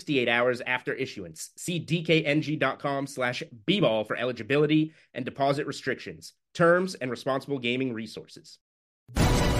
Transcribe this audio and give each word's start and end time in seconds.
68 0.00 0.28
hours 0.28 0.62
after 0.66 0.94
issuance. 0.94 1.50
See 1.56 1.78
dkng.com 1.78 3.06
slash 3.06 3.42
bball 3.66 4.06
for 4.06 4.16
eligibility 4.16 4.94
and 5.12 5.26
deposit 5.26 5.66
restrictions, 5.66 6.32
terms, 6.54 6.94
and 6.94 7.10
responsible 7.10 7.58
gaming 7.58 7.92
resources. 7.92 8.58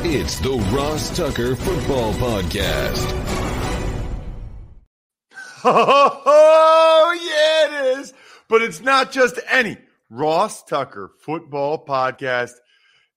It's 0.03 0.41
the 0.41 0.57
Ross 0.73 1.15
Tucker 1.15 1.55
Football 1.57 2.15
Podcast. 2.15 3.37
Oh, 5.63 7.15
yeah, 7.23 7.67
it 7.67 7.99
is. 7.99 8.15
But 8.49 8.63
it's 8.63 8.81
not 8.81 9.13
just 9.13 9.39
any 9.47 9.77
Ross 10.09 10.65
Tucker 10.65 11.13
Football 11.21 11.85
Podcast. 11.85 12.53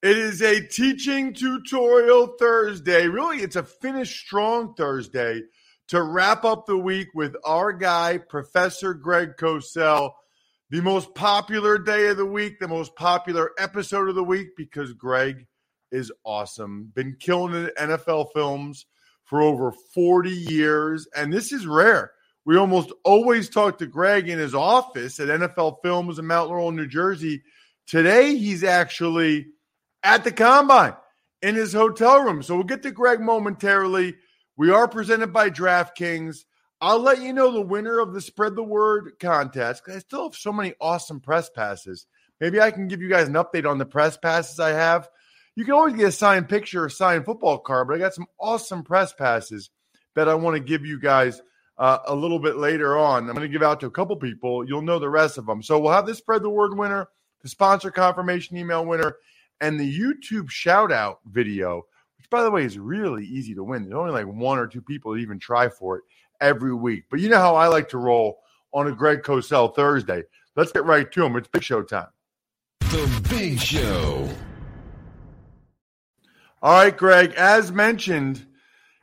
It 0.02 0.18
is 0.18 0.42
a 0.42 0.60
teaching 0.68 1.34
tutorial 1.34 2.36
Thursday. 2.38 3.08
Really, 3.08 3.38
it's 3.38 3.56
a 3.56 3.64
finish 3.64 4.20
strong 4.20 4.74
Thursday 4.74 5.44
to 5.90 6.02
wrap 6.02 6.46
up 6.46 6.66
the 6.66 6.78
week 6.78 7.10
with 7.14 7.36
our 7.46 7.74
guy, 7.74 8.18
Professor 8.18 8.94
Greg 8.94 9.36
Cosell. 9.38 10.12
The 10.70 10.82
most 10.82 11.14
popular 11.14 11.78
day 11.78 12.08
of 12.08 12.18
the 12.18 12.26
week, 12.26 12.60
the 12.60 12.68
most 12.68 12.96
popular 12.96 13.52
episode 13.60 14.10
of 14.10 14.16
the 14.16 14.24
week, 14.24 14.50
because 14.58 14.94
Greg 14.94 15.46
is 15.92 16.12
awesome. 16.24 16.92
Been 16.96 17.16
killing 17.20 17.54
it 17.54 17.78
NFL 17.78 18.30
films 18.34 18.86
for 19.26 19.42
over 19.42 19.72
40 19.94 20.32
years. 20.32 21.08
And 21.16 21.32
this 21.32 21.52
is 21.52 21.68
rare. 21.68 22.12
We 22.46 22.58
almost 22.58 22.92
always 23.06 23.50
talk 23.50 23.78
to 23.78 23.86
Greg 23.86 24.28
in 24.28 24.40
his 24.40 24.56
office 24.56 25.20
at 25.20 25.30
NFL 25.30 25.78
Films 25.82 26.20
in 26.20 26.28
Mount 26.28 26.50
Laurel, 26.50 26.72
New 26.72 26.88
Jersey. 26.88 27.44
Today, 27.88 28.36
he's 28.36 28.64
actually 28.64 29.48
at 30.02 30.24
the 30.24 30.32
combine 30.32 30.96
in 31.42 31.56
his 31.56 31.72
hotel 31.72 32.22
room. 32.22 32.44
So 32.44 32.56
we'll 32.56 32.64
get 32.64 32.84
to 32.84 32.92
Greg 32.92 33.22
momentarily. 33.22 34.16
We 34.56 34.70
are 34.70 34.88
presented 34.88 35.34
by 35.34 35.50
DraftKings. 35.50 36.46
I'll 36.80 37.00
let 37.00 37.22
you 37.22 37.34
know 37.34 37.52
the 37.52 37.62
winner 37.62 37.98
of 38.00 38.14
the 38.14 38.22
Spread 38.22 38.56
the 38.56 38.64
Word 38.64 39.14
contest. 39.20 39.82
I 39.88 39.98
still 39.98 40.26
have 40.26 40.36
so 40.36 40.54
many 40.54 40.76
awesome 40.80 41.22
press 41.22 41.50
passes. 41.50 42.06
Maybe 42.40 42.62
I 42.62 42.70
can 42.70 42.88
give 42.88 43.02
you 43.02 43.10
guys 43.10 43.28
an 43.28 43.34
update 43.34 43.68
on 43.68 43.80
the 43.80 43.86
press 43.86 44.16
passes 44.16 44.60
I 44.60 44.70
have. 44.70 45.10
You 45.56 45.66
can 45.66 45.74
always 45.74 45.96
get 45.96 46.08
a 46.08 46.12
signed 46.12 46.50
picture 46.50 46.84
or 46.84 46.90
signed 46.90 47.26
football 47.26 47.58
card, 47.58 47.88
but 47.88 47.96
I 47.96 48.00
got 48.00 48.14
some 48.14 48.28
awesome 48.40 48.84
press 48.84 49.12
passes 49.12 49.72
that 50.16 50.30
I 50.30 50.36
want 50.36 50.56
to 50.56 50.60
give 50.60 50.86
you 50.86 51.00
guys 51.00 51.42
uh, 51.80 52.00
a 52.06 52.14
little 52.14 52.40
bit 52.40 52.58
later 52.58 52.96
on. 52.96 53.30
I'm 53.30 53.36
going 53.36 53.42
to 53.42 53.48
give 53.48 53.64
out 53.64 53.80
to 53.80 53.88
a 53.88 53.92
couple 53.92 54.16
people. 54.18 54.68
You'll 54.68 54.84
know 54.84 55.00
the 55.00 55.10
rest 55.10 55.40
of 55.40 55.48
them. 55.48 55.64
So 55.64 55.80
we'll 55.80 55.94
have 55.94 56.06
the 56.06 56.14
Spread 56.14 56.44
the 56.44 56.50
Word 56.50 56.78
winner, 56.78 57.08
the 57.42 57.50
sponsor 57.50 57.90
confirmation 57.90 58.56
email 58.58 58.86
winner, 58.86 59.16
and 59.60 59.80
the 59.80 60.00
YouTube 60.00 60.52
shout 60.52 60.92
out 60.92 61.22
video 61.26 61.86
by 62.34 62.44
the 62.44 62.50
way, 62.50 62.66
is 62.66 62.80
really 62.80 63.26
easy 63.26 63.54
to 63.54 63.64
win. 63.64 63.84
There's 63.84 63.94
only 63.94 64.12
like 64.12 64.26
one 64.26 64.58
or 64.58 64.66
two 64.66 64.82
people 64.82 65.14
that 65.14 65.20
even 65.20 65.38
try 65.38 65.70
for 65.70 65.98
it 65.98 66.04
every 66.42 66.74
week. 66.74 67.04
But 67.12 67.20
you 67.20 67.30
know 67.30 67.38
how 67.38 67.56
I 67.56 67.68
like 67.68 67.90
to 67.90 68.00
roll 68.00 68.40
on 68.74 68.88
a 68.88 68.92
Greg 68.92 69.22
Cosell 69.22 69.76
Thursday. 69.76 70.24
Let's 70.56 70.72
get 70.72 70.84
right 70.84 71.10
to 71.12 71.26
him. 71.26 71.36
It's 71.36 71.48
Big 71.48 71.62
Show 71.62 71.84
time. 71.84 72.08
The 72.80 73.26
Big 73.30 73.60
Show. 73.60 74.28
All 76.64 76.74
right, 76.74 76.98
Greg, 76.98 77.34
as 77.38 77.72
mentioned, 77.72 78.44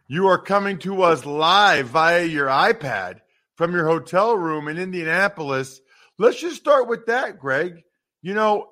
you 0.09 0.27
are 0.27 0.39
coming 0.39 0.79
to 0.81 1.03
us 1.03 1.25
live 1.25 1.87
via 1.87 2.25
your 2.25 2.49
iPad 2.49 3.21
from 3.55 3.73
your 3.73 3.87
hotel 3.87 4.37
room 4.37 4.67
in 4.67 4.77
Indianapolis. 4.77 5.81
Let's 6.19 6.41
just 6.41 6.57
start 6.57 6.89
with 6.89 7.07
that, 7.07 7.39
Greg. 7.39 7.85
You 8.23 8.35
know, 8.35 8.71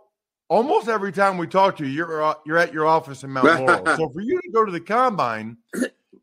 almost 0.48 0.88
every 0.88 1.12
time 1.12 1.38
we 1.38 1.46
talk 1.46 1.76
to 1.76 1.86
you, 1.86 1.92
you're 1.92 2.22
uh, 2.22 2.34
you're 2.44 2.58
at 2.58 2.72
your 2.72 2.86
office 2.86 3.24
in 3.24 3.30
Mount 3.30 3.46
Laurel. 3.46 3.86
so 3.96 4.08
for 4.08 4.20
you 4.20 4.40
to 4.40 4.50
go 4.50 4.64
to 4.64 4.72
the 4.72 4.80
combine, 4.80 5.56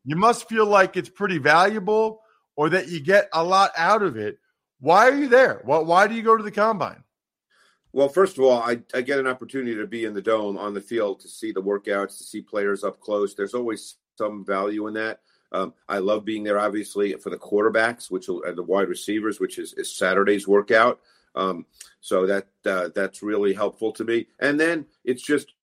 you 0.03 0.16
must 0.16 0.50
feel 0.50 0.66
like 0.66 0.97
it's 0.97 1.09
pretty 1.09 1.38
valuable, 1.38 2.22
or 2.56 2.69
that 2.69 2.90
you 2.90 3.00
get 3.00 3.30
a 3.34 3.44
lot 3.44 3.72
out 3.78 4.02
of 4.02 4.18
it. 4.18 4.40
Why 4.80 5.09
are 5.09 5.16
you 5.16 5.28
there? 5.28 5.62
Why, 5.64 5.80
why 5.80 6.08
do 6.08 6.16
you 6.16 6.22
go 6.22 6.35
to 6.35 6.44
the 6.44 6.52
combine? 6.52 7.03
Well, 7.94 8.09
first 8.09 8.38
of 8.38 8.44
all, 8.44 8.62
I, 8.62 8.81
I 8.94 9.02
get 9.02 9.19
an 9.19 9.28
opportunity 9.28 9.74
to 9.75 9.88
be 9.88 10.03
in 10.03 10.14
the 10.14 10.22
dome 10.22 10.58
on 10.58 10.74
the 10.74 10.81
field 10.81 11.22
to 11.22 11.30
see 11.30 11.53
the 11.53 11.62
workouts, 11.62 12.18
to 12.18 12.24
see 12.25 12.41
players 12.41 12.84
up 12.84 13.00
close. 13.00 13.34
There's 13.34 13.53
always 13.53 13.96
some 14.18 14.46
value 14.46 14.88
in 14.88 14.94
that. 14.96 15.22
Um, 15.53 15.74
I 15.88 16.00
love 16.00 16.25
being 16.25 16.44
there, 16.44 16.59
obviously, 16.59 17.14
for 17.14 17.30
the 17.30 17.38
quarterbacks, 17.38 18.12
which 18.12 18.28
are 18.28 18.52
the 18.52 18.64
wide 18.64 18.90
receivers, 18.90 19.40
which 19.40 19.58
is, 19.58 19.74
is 19.74 19.96
Saturday's 19.96 20.46
workout. 20.46 21.00
Um, 21.35 21.66
so 22.01 22.25
that 22.25 22.47
uh, 22.66 22.90
that's 22.96 23.22
really 23.22 23.53
helpful 23.53 23.91
to 23.94 24.03
me. 24.03 24.28
And 24.40 24.59
then 24.59 24.85
it's 25.03 25.22
just 25.22 25.53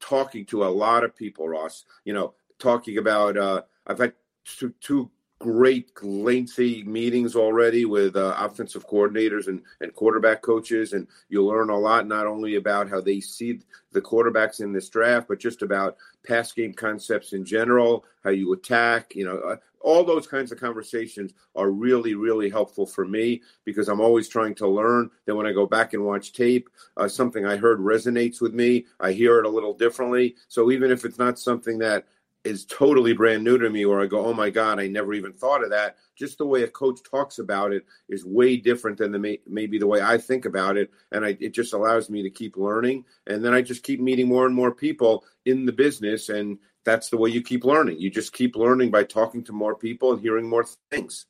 talking 0.00 0.44
to 0.46 0.64
a 0.64 0.68
lot 0.68 1.04
of 1.04 1.16
people, 1.16 1.48
Ross. 1.48 1.84
You 2.04 2.14
know, 2.14 2.34
talking 2.58 2.98
about 2.98 3.36
uh, 3.36 3.62
I've 3.86 3.98
had 3.98 4.12
two, 4.44 4.72
two 4.80 5.10
great 5.38 5.90
lengthy 6.02 6.82
meetings 6.84 7.36
already 7.36 7.84
with 7.84 8.16
uh, 8.16 8.34
offensive 8.38 8.88
coordinators 8.88 9.48
and, 9.48 9.60
and 9.82 9.94
quarterback 9.94 10.40
coaches 10.40 10.94
and 10.94 11.06
you'll 11.28 11.46
learn 11.46 11.68
a 11.68 11.78
lot 11.78 12.06
not 12.06 12.26
only 12.26 12.54
about 12.54 12.88
how 12.88 13.02
they 13.02 13.20
see 13.20 13.60
the 13.92 14.00
quarterbacks 14.00 14.60
in 14.60 14.72
this 14.72 14.88
draft 14.88 15.28
but 15.28 15.38
just 15.38 15.60
about 15.60 15.98
pass 16.26 16.52
game 16.52 16.72
concepts 16.72 17.34
in 17.34 17.44
general 17.44 18.06
how 18.24 18.30
you 18.30 18.50
attack 18.54 19.14
you 19.14 19.26
know 19.26 19.36
uh, 19.40 19.56
all 19.86 20.02
those 20.02 20.26
kinds 20.26 20.50
of 20.50 20.58
conversations 20.58 21.32
are 21.54 21.70
really 21.70 22.14
really 22.14 22.50
helpful 22.50 22.84
for 22.84 23.06
me 23.06 23.40
because 23.64 23.88
i'm 23.88 24.00
always 24.00 24.28
trying 24.28 24.54
to 24.54 24.68
learn. 24.68 25.08
Then 25.24 25.36
when 25.36 25.46
i 25.46 25.52
go 25.52 25.64
back 25.64 25.94
and 25.94 26.04
watch 26.04 26.32
tape 26.32 26.68
uh, 26.96 27.08
something 27.08 27.46
i 27.46 27.56
heard 27.56 27.78
resonates 27.78 28.40
with 28.40 28.52
me. 28.52 28.86
I 29.00 29.12
hear 29.12 29.38
it 29.38 29.46
a 29.46 29.48
little 29.48 29.72
differently. 29.72 30.34
So 30.48 30.70
even 30.72 30.90
if 30.90 31.04
it's 31.04 31.18
not 31.18 31.38
something 31.38 31.78
that 31.78 32.04
is 32.46 32.64
totally 32.64 33.12
brand 33.12 33.42
new 33.42 33.58
to 33.58 33.68
me 33.68 33.84
where 33.84 34.00
I 34.00 34.06
go, 34.06 34.24
oh 34.24 34.32
my 34.32 34.50
God, 34.50 34.78
I 34.78 34.86
never 34.86 35.12
even 35.12 35.32
thought 35.32 35.64
of 35.64 35.70
that. 35.70 35.96
Just 36.14 36.38
the 36.38 36.46
way 36.46 36.62
a 36.62 36.68
coach 36.68 37.00
talks 37.02 37.38
about 37.40 37.72
it 37.72 37.84
is 38.08 38.24
way 38.24 38.56
different 38.56 38.98
than 38.98 39.10
the 39.10 39.40
maybe 39.46 39.78
the 39.78 39.86
way 39.86 40.00
I 40.00 40.16
think 40.16 40.44
about 40.44 40.76
it. 40.76 40.90
And 41.10 41.24
I, 41.24 41.36
it 41.40 41.52
just 41.52 41.74
allows 41.74 42.08
me 42.08 42.22
to 42.22 42.30
keep 42.30 42.56
learning. 42.56 43.04
And 43.26 43.44
then 43.44 43.52
I 43.52 43.62
just 43.62 43.82
keep 43.82 44.00
meeting 44.00 44.28
more 44.28 44.46
and 44.46 44.54
more 44.54 44.72
people 44.72 45.24
in 45.44 45.66
the 45.66 45.72
business. 45.72 46.28
And 46.28 46.58
that's 46.84 47.10
the 47.10 47.16
way 47.16 47.30
you 47.30 47.42
keep 47.42 47.64
learning. 47.64 48.00
You 48.00 48.10
just 48.10 48.32
keep 48.32 48.54
learning 48.54 48.92
by 48.92 49.02
talking 49.02 49.42
to 49.44 49.52
more 49.52 49.74
people 49.74 50.12
and 50.12 50.22
hearing 50.22 50.48
more 50.48 50.64
things. 50.90 51.26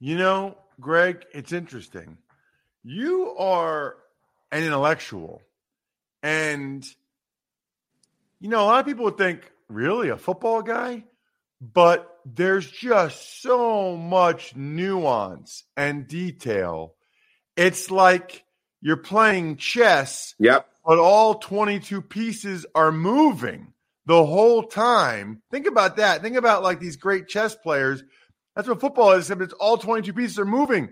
You 0.00 0.18
know, 0.18 0.58
Greg, 0.80 1.24
it's 1.32 1.52
interesting. 1.52 2.18
You 2.82 3.34
are 3.38 3.96
an 4.50 4.64
intellectual. 4.64 5.40
And, 6.22 6.84
you 8.40 8.48
know, 8.48 8.62
a 8.62 8.66
lot 8.66 8.80
of 8.80 8.86
people 8.86 9.04
would 9.04 9.16
think, 9.16 9.50
really 9.70 10.08
a 10.08 10.16
football 10.16 10.62
guy, 10.62 11.04
but 11.60 12.06
there's 12.24 12.70
just 12.70 13.42
so 13.42 13.96
much 13.96 14.54
nuance 14.56 15.64
and 15.76 16.06
detail. 16.06 16.94
It's 17.56 17.90
like 17.90 18.44
you're 18.80 18.96
playing 18.96 19.56
chess. 19.56 20.34
Yep. 20.38 20.66
But 20.84 20.98
all 20.98 21.34
22 21.34 22.02
pieces 22.02 22.66
are 22.74 22.92
moving 22.92 23.72
the 24.06 24.24
whole 24.24 24.62
time. 24.64 25.42
Think 25.50 25.66
about 25.66 25.96
that. 25.96 26.22
Think 26.22 26.36
about 26.36 26.62
like 26.62 26.80
these 26.80 26.96
great 26.96 27.28
chess 27.28 27.54
players. 27.54 28.02
That's 28.56 28.66
what 28.66 28.80
football 28.80 29.12
is, 29.12 29.24
except 29.26 29.42
it's 29.42 29.52
all 29.54 29.76
22 29.78 30.12
pieces 30.12 30.38
are 30.38 30.44
moving 30.44 30.90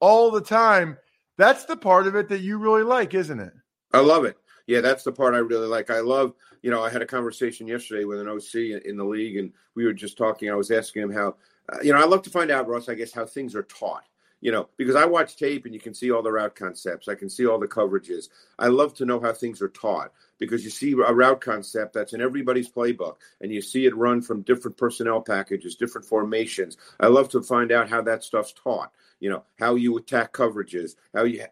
all 0.00 0.30
the 0.30 0.40
time. 0.40 0.96
That's 1.38 1.66
the 1.66 1.76
part 1.76 2.06
of 2.06 2.16
it 2.16 2.30
that 2.30 2.40
you 2.40 2.58
really 2.58 2.82
like, 2.82 3.14
isn't 3.14 3.38
it? 3.38 3.52
I 3.92 4.00
love 4.00 4.24
it 4.24 4.36
yeah, 4.66 4.80
that's 4.80 5.04
the 5.04 5.12
part 5.12 5.34
I 5.34 5.38
really 5.38 5.68
like. 5.68 5.90
I 5.90 6.00
love, 6.00 6.34
you 6.62 6.70
know, 6.70 6.82
I 6.82 6.90
had 6.90 7.02
a 7.02 7.06
conversation 7.06 7.66
yesterday 7.66 8.04
with 8.04 8.20
an 8.20 8.28
OC 8.28 8.82
in 8.84 8.96
the 8.96 9.04
league, 9.04 9.36
and 9.36 9.52
we 9.74 9.84
were 9.84 9.92
just 9.92 10.18
talking. 10.18 10.50
I 10.50 10.54
was 10.54 10.70
asking 10.70 11.02
him 11.02 11.12
how 11.12 11.36
uh, 11.72 11.78
you 11.82 11.92
know, 11.92 11.98
I 11.98 12.04
love 12.04 12.22
to 12.22 12.30
find 12.30 12.50
out, 12.50 12.68
Ross. 12.68 12.88
I 12.88 12.94
guess 12.94 13.12
how 13.12 13.26
things 13.26 13.54
are 13.54 13.64
taught. 13.64 14.04
You 14.46 14.52
know, 14.52 14.68
because 14.76 14.94
I 14.94 15.06
watch 15.06 15.34
tape 15.36 15.64
and 15.64 15.74
you 15.74 15.80
can 15.80 15.92
see 15.92 16.12
all 16.12 16.22
the 16.22 16.30
route 16.30 16.54
concepts. 16.54 17.08
I 17.08 17.16
can 17.16 17.28
see 17.28 17.48
all 17.48 17.58
the 17.58 17.66
coverages. 17.66 18.28
I 18.60 18.68
love 18.68 18.94
to 18.94 19.04
know 19.04 19.18
how 19.18 19.32
things 19.32 19.60
are 19.60 19.70
taught 19.70 20.12
because 20.38 20.62
you 20.62 20.70
see 20.70 20.92
a 20.92 21.12
route 21.12 21.40
concept 21.40 21.94
that's 21.94 22.12
in 22.12 22.20
everybody's 22.20 22.70
playbook 22.70 23.16
and 23.40 23.50
you 23.50 23.60
see 23.60 23.86
it 23.86 23.96
run 23.96 24.22
from 24.22 24.42
different 24.42 24.76
personnel 24.76 25.20
packages, 25.20 25.74
different 25.74 26.06
formations. 26.06 26.76
I 27.00 27.08
love 27.08 27.28
to 27.30 27.42
find 27.42 27.72
out 27.72 27.90
how 27.90 28.02
that 28.02 28.22
stuff's 28.22 28.52
taught 28.52 28.92
you 29.18 29.30
know 29.30 29.42
how 29.58 29.74
you 29.74 29.96
attack 29.96 30.32
coverages 30.32 30.92
how 31.14 31.24
you 31.24 31.42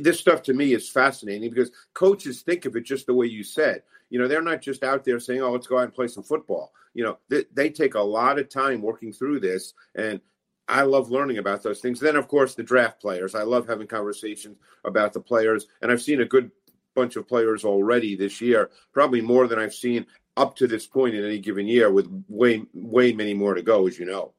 this 0.00 0.20
stuff 0.20 0.42
to 0.42 0.52
me 0.52 0.74
is 0.74 0.88
fascinating 0.88 1.48
because 1.48 1.70
coaches 1.94 2.42
think 2.42 2.66
of 2.66 2.76
it 2.76 2.84
just 2.84 3.06
the 3.06 3.14
way 3.14 3.26
you 3.26 3.42
said 3.42 3.82
you 4.10 4.18
know 4.18 4.28
they're 4.28 4.42
not 4.42 4.60
just 4.60 4.82
out 4.82 5.04
there 5.04 5.18
saying 5.18 5.40
oh 5.40 5.50
let's 5.50 5.66
go 5.66 5.78
out 5.78 5.84
and 5.84 5.94
play 5.94 6.06
some 6.06 6.22
football 6.22 6.72
you 6.92 7.02
know 7.02 7.18
they, 7.28 7.44
they 7.54 7.70
take 7.70 7.94
a 7.94 8.00
lot 8.00 8.38
of 8.38 8.48
time 8.48 8.82
working 8.82 9.12
through 9.12 9.40
this 9.40 9.72
and 9.94 10.20
I 10.68 10.82
love 10.82 11.10
learning 11.10 11.38
about 11.38 11.62
those 11.62 11.80
things. 11.80 12.00
Then, 12.00 12.16
of 12.16 12.28
course, 12.28 12.54
the 12.54 12.62
draft 12.62 13.00
players. 13.00 13.34
I 13.34 13.42
love 13.42 13.66
having 13.66 13.86
conversations 13.86 14.56
about 14.84 15.12
the 15.12 15.20
players, 15.20 15.66
and 15.82 15.92
I've 15.92 16.02
seen 16.02 16.20
a 16.20 16.26
good 16.26 16.50
bunch 16.94 17.16
of 17.16 17.28
players 17.28 17.64
already 17.64 18.16
this 18.16 18.40
year, 18.40 18.70
probably 18.92 19.20
more 19.20 19.46
than 19.46 19.58
I've 19.58 19.74
seen 19.74 20.06
up 20.36 20.56
to 20.56 20.66
this 20.66 20.86
point 20.86 21.14
in 21.14 21.24
any 21.24 21.38
given 21.38 21.66
year, 21.66 21.90
with 21.90 22.08
way, 22.28 22.62
way 22.72 23.12
many 23.12 23.34
more 23.34 23.54
to 23.54 23.62
go, 23.62 23.86
as 23.86 23.98
you 23.98 24.06
know. 24.06 24.32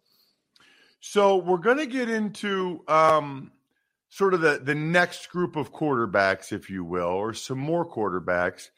So 0.99 1.37
we're 1.37 1.57
going 1.57 1.77
to 1.77 1.85
get 1.85 2.09
into 2.09 2.83
um, 2.87 3.51
sort 4.09 4.33
of 4.33 4.41
the 4.41 4.59
the 4.63 4.73
next 4.73 5.29
group 5.29 5.55
of 5.55 5.71
quarterbacks, 5.71 6.51
if 6.51 6.69
you 6.69 6.83
will, 6.83 7.03
or 7.03 7.33
some 7.33 7.59
more 7.59 7.85
quarterbacks. 7.85 8.69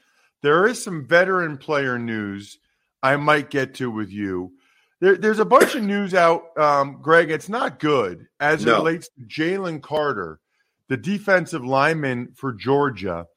There 0.42 0.68
is 0.68 0.84
some 0.84 1.06
veteran 1.06 1.58
player 1.58 1.98
news 1.98 2.60
I 3.02 3.16
might 3.16 3.50
get 3.50 3.76
to 3.76 3.90
with 3.90 4.12
you. 4.12 4.54
There, 5.00 5.16
there's 5.16 5.40
a 5.40 5.46
bunch 5.46 5.76
of 5.76 5.84
news 5.84 6.14
out, 6.14 6.58
um, 6.58 7.00
Greg. 7.02 7.30
It's 7.30 7.50
not 7.50 7.80
good 7.80 8.28
as 8.40 8.66
it 8.66 8.72
relates 8.72 9.10
to 9.10 9.22
Jalen 9.22 9.82
Carter, 9.82 10.40
the 10.88 10.98
defensive 10.98 11.64
lineman 11.64 12.34
for 12.36 12.52
Georgia. 12.54 13.28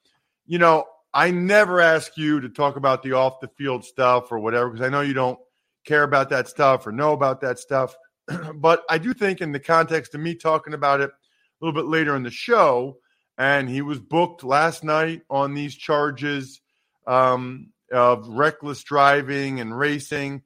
You 0.46 0.58
know, 0.58 0.86
I 1.12 1.30
never 1.30 1.80
ask 1.80 2.16
you 2.16 2.40
to 2.40 2.48
talk 2.48 2.76
about 2.76 3.02
the 3.02 3.12
off 3.12 3.40
the 3.40 3.48
field 3.58 3.84
stuff 3.84 4.32
or 4.32 4.38
whatever 4.38 4.70
because 4.70 4.86
I 4.86 4.90
know 4.90 5.02
you 5.02 5.12
don't 5.12 5.38
care 5.84 6.02
about 6.02 6.30
that 6.30 6.48
stuff 6.48 6.86
or 6.86 6.92
know 6.92 7.12
about 7.12 7.40
that 7.42 7.58
stuff. 7.58 7.94
but 8.54 8.84
I 8.88 8.98
do 8.98 9.12
think, 9.12 9.40
in 9.40 9.52
the 9.52 9.60
context 9.60 10.14
of 10.14 10.20
me 10.20 10.34
talking 10.34 10.74
about 10.74 11.00
it 11.00 11.10
a 11.10 11.64
little 11.64 11.78
bit 11.78 11.88
later 11.88 12.16
in 12.16 12.22
the 12.22 12.30
show, 12.30 12.98
and 13.36 13.68
he 13.68 13.82
was 13.82 13.98
booked 13.98 14.44
last 14.44 14.84
night 14.84 15.22
on 15.28 15.54
these 15.54 15.74
charges 15.74 16.60
um, 17.06 17.70
of 17.92 18.28
reckless 18.28 18.82
driving 18.82 19.60
and 19.60 19.76
racing. 19.76 20.42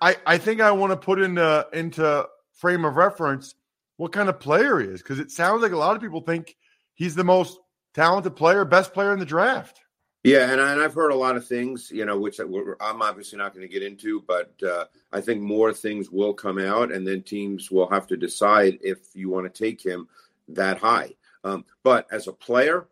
I, 0.00 0.16
I 0.26 0.38
think 0.38 0.60
I 0.60 0.70
want 0.72 0.92
to 0.92 0.96
put 0.96 1.20
into 1.20 1.66
into 1.72 2.28
frame 2.54 2.84
of 2.84 2.96
reference 2.96 3.54
what 3.96 4.12
kind 4.12 4.28
of 4.28 4.40
player 4.40 4.80
he 4.80 4.86
is 4.86 5.02
because 5.02 5.18
it 5.18 5.30
sounds 5.30 5.62
like 5.62 5.72
a 5.72 5.76
lot 5.76 5.96
of 5.96 6.02
people 6.02 6.20
think 6.20 6.56
he's 6.94 7.14
the 7.14 7.24
most 7.24 7.58
talented 7.94 8.36
player, 8.36 8.64
best 8.64 8.94
player 8.94 9.12
in 9.12 9.18
the 9.18 9.26
draft. 9.26 9.80
Yeah, 10.24 10.50
and, 10.50 10.60
I, 10.60 10.84
I've 10.84 10.94
heard 10.94 11.10
a 11.10 11.16
lot 11.16 11.36
of 11.36 11.46
things, 11.46 11.90
you 11.90 12.04
know, 12.04 12.18
which 12.18 12.40
I'm 12.40 13.02
obviously 13.02 13.38
not 13.38 13.54
going 13.54 13.66
to 13.66 13.72
get 13.72 13.82
into, 13.82 14.22
but 14.26 14.52
uh, 14.62 14.86
I 15.12 15.20
think 15.20 15.40
more 15.40 15.72
things 15.72 16.10
will 16.10 16.34
come 16.34 16.58
out, 16.58 16.92
and 16.92 17.06
then 17.06 17.22
teams 17.22 17.70
will 17.70 17.88
have 17.88 18.06
to 18.08 18.16
decide 18.16 18.78
if 18.82 18.98
you 19.14 19.30
want 19.30 19.52
to 19.52 19.64
take 19.64 19.84
him 19.84 20.08
that 20.48 20.78
high. 20.78 21.14
Um, 21.44 21.64
but 21.84 22.06
as 22.12 22.26
a 22.26 22.32
player, 22.32 22.88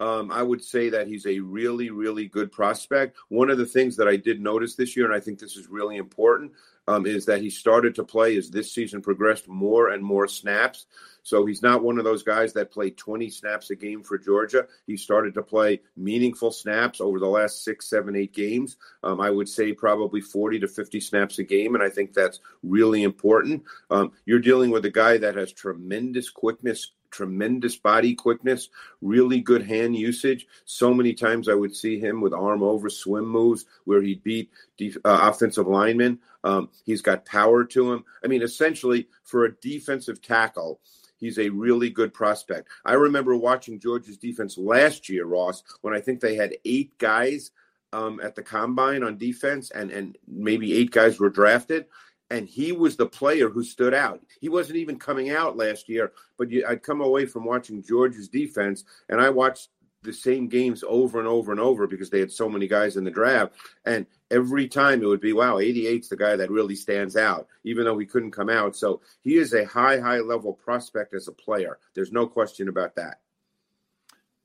um, 0.00 0.32
I 0.32 0.42
would 0.42 0.64
say 0.64 0.88
that 0.88 1.06
he's 1.06 1.26
a 1.26 1.38
really, 1.40 1.90
really 1.90 2.26
good 2.26 2.50
prospect. 2.50 3.18
One 3.28 3.50
of 3.50 3.58
the 3.58 3.66
things 3.66 3.96
that 3.96 4.08
I 4.08 4.16
did 4.16 4.40
notice 4.40 4.74
this 4.74 4.96
year, 4.96 5.04
and 5.04 5.14
I 5.14 5.20
think 5.20 5.38
this 5.38 5.56
is 5.56 5.68
really 5.68 5.98
important, 5.98 6.52
um, 6.88 7.06
is 7.06 7.26
that 7.26 7.42
he 7.42 7.50
started 7.50 7.94
to 7.94 8.04
play 8.04 8.36
as 8.36 8.50
this 8.50 8.72
season 8.72 9.02
progressed 9.02 9.46
more 9.46 9.90
and 9.90 10.02
more 10.02 10.26
snaps. 10.26 10.86
So 11.22 11.44
he's 11.44 11.62
not 11.62 11.82
one 11.82 11.98
of 11.98 12.04
those 12.04 12.22
guys 12.22 12.54
that 12.54 12.72
played 12.72 12.96
20 12.96 13.28
snaps 13.28 13.70
a 13.70 13.76
game 13.76 14.02
for 14.02 14.16
Georgia. 14.16 14.66
He 14.86 14.96
started 14.96 15.34
to 15.34 15.42
play 15.42 15.82
meaningful 15.96 16.50
snaps 16.50 17.00
over 17.00 17.18
the 17.18 17.26
last 17.26 17.62
six, 17.62 17.88
seven, 17.88 18.16
eight 18.16 18.32
games. 18.32 18.78
Um, 19.02 19.20
I 19.20 19.30
would 19.30 19.48
say 19.48 19.72
probably 19.72 20.22
40 20.22 20.60
to 20.60 20.68
50 20.68 20.98
snaps 20.98 21.38
a 21.38 21.44
game. 21.44 21.74
And 21.74 21.84
I 21.84 21.90
think 21.90 22.14
that's 22.14 22.40
really 22.62 23.02
important. 23.02 23.64
Um, 23.90 24.12
you're 24.24 24.40
dealing 24.40 24.70
with 24.70 24.86
a 24.86 24.90
guy 24.90 25.18
that 25.18 25.36
has 25.36 25.52
tremendous 25.52 26.30
quickness, 26.30 26.92
tremendous 27.10 27.76
body 27.76 28.14
quickness, 28.14 28.68
really 29.00 29.40
good 29.40 29.62
hand 29.62 29.96
usage. 29.96 30.46
So 30.64 30.94
many 30.94 31.14
times 31.14 31.48
I 31.48 31.54
would 31.54 31.74
see 31.74 31.98
him 31.98 32.20
with 32.20 32.32
arm 32.32 32.62
over 32.62 32.88
swim 32.88 33.26
moves 33.26 33.66
where 33.84 34.02
he'd 34.02 34.22
beat 34.22 34.50
def- 34.76 34.98
uh, 35.04 35.18
offensive 35.22 35.66
linemen. 35.66 36.18
Um, 36.44 36.70
he's 36.84 37.02
got 37.02 37.26
power 37.26 37.64
to 37.64 37.92
him. 37.92 38.04
I 38.24 38.28
mean, 38.28 38.42
essentially, 38.42 39.08
for 39.24 39.44
a 39.44 39.54
defensive 39.56 40.22
tackle, 40.22 40.80
he's 41.18 41.38
a 41.38 41.50
really 41.50 41.90
good 41.90 42.14
prospect. 42.14 42.68
I 42.84 42.94
remember 42.94 43.36
watching 43.36 43.78
Georgia's 43.78 44.16
defense 44.16 44.56
last 44.56 45.08
year, 45.08 45.26
Ross, 45.26 45.62
when 45.82 45.94
I 45.94 46.00
think 46.00 46.20
they 46.20 46.34
had 46.34 46.56
eight 46.64 46.96
guys 46.98 47.50
um, 47.92 48.20
at 48.22 48.34
the 48.34 48.42
combine 48.42 49.02
on 49.02 49.18
defense, 49.18 49.70
and 49.70 49.90
and 49.90 50.16
maybe 50.26 50.74
eight 50.74 50.90
guys 50.90 51.18
were 51.18 51.30
drafted. 51.30 51.86
And 52.30 52.48
he 52.48 52.72
was 52.72 52.96
the 52.96 53.06
player 53.06 53.48
who 53.48 53.64
stood 53.64 53.92
out. 53.92 54.20
He 54.40 54.48
wasn't 54.48 54.78
even 54.78 54.98
coming 54.98 55.30
out 55.30 55.56
last 55.56 55.88
year, 55.88 56.12
but 56.38 56.50
you, 56.50 56.64
I'd 56.68 56.82
come 56.82 57.00
away 57.00 57.26
from 57.26 57.44
watching 57.44 57.82
Georgia's 57.82 58.28
defense, 58.28 58.84
and 59.08 59.20
I 59.20 59.30
watched 59.30 59.68
the 60.02 60.12
same 60.12 60.48
games 60.48 60.82
over 60.86 61.18
and 61.18 61.28
over 61.28 61.52
and 61.52 61.60
over 61.60 61.86
because 61.86 62.08
they 62.08 62.20
had 62.20 62.32
so 62.32 62.48
many 62.48 62.66
guys 62.66 62.96
in 62.96 63.04
the 63.04 63.10
draft. 63.10 63.54
And 63.84 64.06
every 64.30 64.66
time 64.66 65.02
it 65.02 65.06
would 65.06 65.20
be, 65.20 65.32
wow, 65.32 65.56
88's 65.56 66.08
the 66.08 66.16
guy 66.16 66.36
that 66.36 66.50
really 66.50 66.74
stands 66.74 67.16
out, 67.16 67.48
even 67.64 67.84
though 67.84 67.98
he 67.98 68.06
couldn't 68.06 68.30
come 68.30 68.48
out. 68.48 68.76
So 68.76 69.02
he 69.22 69.36
is 69.36 69.52
a 69.52 69.66
high, 69.66 69.98
high 69.98 70.20
level 70.20 70.54
prospect 70.54 71.14
as 71.14 71.28
a 71.28 71.32
player. 71.32 71.78
There's 71.94 72.12
no 72.12 72.26
question 72.26 72.68
about 72.68 72.96
that. 72.96 73.18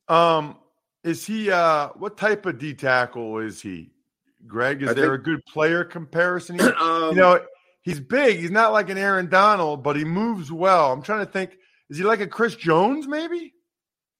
Um, 0.07 0.57
is 1.03 1.25
he 1.25 1.51
uh 1.51 1.89
what 1.95 2.17
type 2.17 2.45
of 2.45 2.59
D 2.59 2.73
tackle 2.73 3.39
is 3.39 3.61
he? 3.61 3.91
Greg, 4.47 4.83
is 4.83 4.89
I 4.89 4.93
there 4.93 5.11
think, 5.11 5.21
a 5.21 5.23
good 5.23 5.45
player 5.45 5.83
comparison? 5.83 6.59
Um, 6.61 7.09
you 7.11 7.15
know, 7.15 7.39
he's 7.85 8.01
big. 8.01 8.39
He's 8.39 8.51
not 8.51 8.73
like 8.73 8.89
an 8.89 8.97
Aaron 8.97 9.29
Donald, 9.29 9.83
but 9.83 9.95
he 9.95 10.03
moves 10.03 10.51
well. 10.51 10.91
I'm 10.91 11.01
trying 11.01 11.25
to 11.25 11.31
think. 11.31 11.57
Is 11.89 11.97
he 11.97 12.03
like 12.03 12.19
a 12.19 12.27
Chris 12.27 12.55
Jones, 12.55 13.07
maybe? 13.07 13.53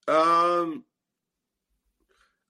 Um, 0.08 0.84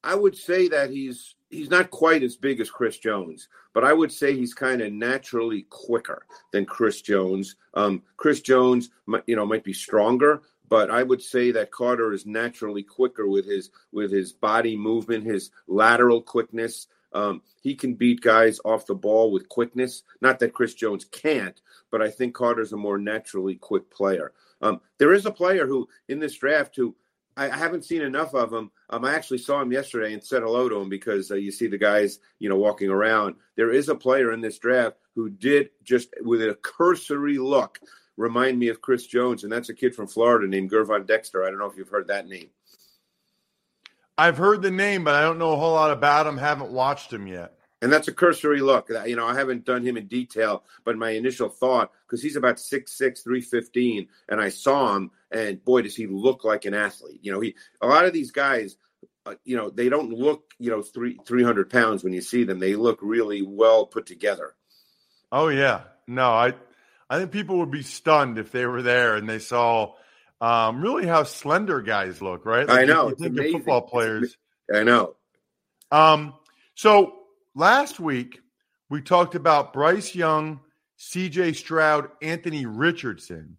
I 0.04 0.14
would 0.14 0.36
say 0.36 0.68
that 0.68 0.90
he's 0.90 1.34
he's 1.50 1.70
not 1.70 1.90
quite 1.90 2.22
as 2.22 2.36
big 2.36 2.60
as 2.60 2.70
Chris 2.70 2.98
Jones, 2.98 3.48
but 3.72 3.82
I 3.82 3.92
would 3.92 4.12
say 4.12 4.36
he's 4.36 4.54
kind 4.54 4.82
of 4.82 4.92
naturally 4.92 5.66
quicker 5.70 6.26
than 6.52 6.66
Chris 6.66 7.00
Jones. 7.00 7.56
Um, 7.74 8.02
Chris 8.16 8.40
Jones, 8.40 8.90
you 9.26 9.36
know, 9.36 9.46
might 9.46 9.64
be 9.64 9.72
stronger, 9.72 10.42
but 10.68 10.90
I 10.90 11.02
would 11.02 11.22
say 11.22 11.50
that 11.52 11.70
Carter 11.70 12.12
is 12.12 12.26
naturally 12.26 12.82
quicker 12.82 13.26
with 13.26 13.46
his 13.46 13.70
with 13.92 14.12
his 14.12 14.32
body 14.32 14.76
movement, 14.76 15.24
his 15.24 15.50
lateral 15.66 16.20
quickness. 16.20 16.88
Um, 17.16 17.40
he 17.62 17.74
can 17.74 17.94
beat 17.94 18.20
guys 18.20 18.60
off 18.64 18.86
the 18.86 18.94
ball 18.94 19.32
with 19.32 19.48
quickness. 19.48 20.02
Not 20.20 20.38
that 20.38 20.52
Chris 20.52 20.74
Jones 20.74 21.06
can't, 21.06 21.58
but 21.90 22.02
I 22.02 22.10
think 22.10 22.34
Carter's 22.34 22.72
a 22.72 22.76
more 22.76 22.98
naturally 22.98 23.54
quick 23.54 23.90
player. 23.90 24.32
Um, 24.60 24.80
there 24.98 25.14
is 25.14 25.24
a 25.24 25.30
player 25.30 25.66
who 25.66 25.88
in 26.08 26.20
this 26.20 26.36
draft 26.36 26.76
who 26.76 26.94
I 27.38 27.48
haven't 27.48 27.84
seen 27.84 28.02
enough 28.02 28.34
of 28.34 28.52
him. 28.52 28.70
Um, 28.88 29.04
I 29.04 29.14
actually 29.14 29.38
saw 29.38 29.60
him 29.60 29.72
yesterday 29.72 30.12
and 30.12 30.22
said 30.22 30.42
hello 30.42 30.68
to 30.68 30.76
him 30.76 30.88
because 30.88 31.30
uh, 31.30 31.34
you 31.34 31.50
see 31.50 31.66
the 31.66 31.78
guys, 31.78 32.18
you 32.38 32.48
know, 32.48 32.56
walking 32.56 32.90
around. 32.90 33.36
There 33.56 33.72
is 33.72 33.88
a 33.88 33.94
player 33.94 34.32
in 34.32 34.40
this 34.40 34.58
draft 34.58 34.96
who 35.14 35.30
did 35.30 35.70
just 35.84 36.14
with 36.20 36.42
a 36.42 36.58
cursory 36.62 37.38
look 37.38 37.78
remind 38.16 38.58
me 38.58 38.68
of 38.68 38.80
Chris 38.80 39.06
Jones, 39.06 39.42
and 39.44 39.52
that's 39.52 39.68
a 39.68 39.74
kid 39.74 39.94
from 39.94 40.06
Florida 40.06 40.46
named 40.46 40.70
Gervon 40.70 41.06
Dexter. 41.06 41.44
I 41.44 41.50
don't 41.50 41.58
know 41.58 41.66
if 41.66 41.76
you've 41.76 41.88
heard 41.88 42.08
that 42.08 42.28
name. 42.28 42.48
I've 44.18 44.38
heard 44.38 44.62
the 44.62 44.70
name, 44.70 45.04
but 45.04 45.14
I 45.14 45.22
don't 45.22 45.38
know 45.38 45.52
a 45.52 45.56
whole 45.56 45.72
lot 45.72 45.90
about 45.90 46.26
him. 46.26 46.38
Haven't 46.38 46.70
watched 46.70 47.12
him 47.12 47.26
yet 47.26 47.56
and 47.82 47.92
that's 47.92 48.08
a 48.08 48.12
cursory 48.12 48.60
look. 48.60 48.90
You 49.06 49.16
know, 49.16 49.26
I 49.26 49.34
haven't 49.34 49.64
done 49.64 49.84
him 49.84 49.96
in 49.96 50.06
detail, 50.06 50.64
but 50.84 50.96
my 50.96 51.10
initial 51.10 51.48
thought, 51.48 51.92
because 52.06 52.22
he's 52.22 52.36
about 52.36 52.56
6'6", 52.56 53.22
315, 53.22 54.08
and 54.28 54.40
I 54.40 54.48
saw 54.48 54.96
him, 54.96 55.10
and 55.30 55.62
boy, 55.64 55.82
does 55.82 55.94
he 55.94 56.06
look 56.06 56.44
like 56.44 56.64
an 56.64 56.74
athlete. 56.74 57.20
You 57.22 57.32
know, 57.32 57.40
he 57.40 57.54
a 57.80 57.86
lot 57.86 58.06
of 58.06 58.12
these 58.12 58.30
guys, 58.30 58.76
uh, 59.26 59.34
you 59.44 59.56
know, 59.56 59.70
they 59.70 59.88
don't 59.88 60.10
look, 60.10 60.52
you 60.58 60.70
know, 60.70 60.82
three 60.82 61.18
300 61.26 61.68
pounds 61.68 62.02
when 62.02 62.12
you 62.12 62.22
see 62.22 62.44
them. 62.44 62.58
They 62.58 62.76
look 62.76 62.98
really 63.02 63.42
well 63.42 63.86
put 63.86 64.06
together. 64.06 64.54
Oh 65.30 65.48
yeah, 65.48 65.82
no, 66.06 66.30
I, 66.30 66.54
I 67.10 67.18
think 67.18 67.30
people 67.30 67.58
would 67.58 67.70
be 67.70 67.82
stunned 67.82 68.38
if 68.38 68.52
they 68.52 68.64
were 68.64 68.82
there 68.82 69.16
and 69.16 69.28
they 69.28 69.40
saw 69.40 69.94
um, 70.40 70.80
really 70.80 71.06
how 71.06 71.24
slender 71.24 71.80
guys 71.82 72.20
look. 72.22 72.44
Right? 72.46 72.66
Like 72.66 72.80
I 72.80 72.84
know. 72.84 73.10
think 73.10 73.38
of 73.38 73.50
football 73.52 73.82
players. 73.82 74.36
I 74.72 74.82
know. 74.82 75.16
Um. 75.90 76.34
So 76.74 77.16
Last 77.58 77.98
week, 77.98 78.42
we 78.90 79.00
talked 79.00 79.34
about 79.34 79.72
Bryce 79.72 80.14
Young, 80.14 80.60
CJ 80.98 81.56
Stroud, 81.56 82.10
Anthony 82.20 82.66
Richardson. 82.66 83.56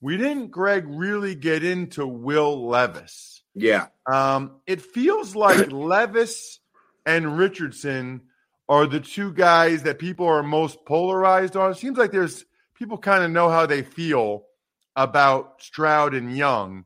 We 0.00 0.16
didn't, 0.16 0.48
Greg, 0.48 0.84
really 0.88 1.36
get 1.36 1.62
into 1.62 2.08
Will 2.08 2.66
Levis. 2.66 3.44
Yeah. 3.54 3.86
Um, 4.04 4.56
it 4.66 4.82
feels 4.82 5.36
like 5.36 5.70
Levis 5.70 6.58
and 7.06 7.38
Richardson 7.38 8.22
are 8.68 8.86
the 8.88 8.98
two 8.98 9.32
guys 9.32 9.84
that 9.84 10.00
people 10.00 10.26
are 10.26 10.42
most 10.42 10.84
polarized 10.84 11.54
on. 11.54 11.70
It 11.70 11.76
seems 11.76 11.98
like 11.98 12.10
there's 12.10 12.44
people 12.74 12.98
kind 12.98 13.22
of 13.22 13.30
know 13.30 13.48
how 13.48 13.66
they 13.66 13.82
feel 13.82 14.42
about 14.96 15.62
Stroud 15.62 16.14
and 16.14 16.36
Young. 16.36 16.84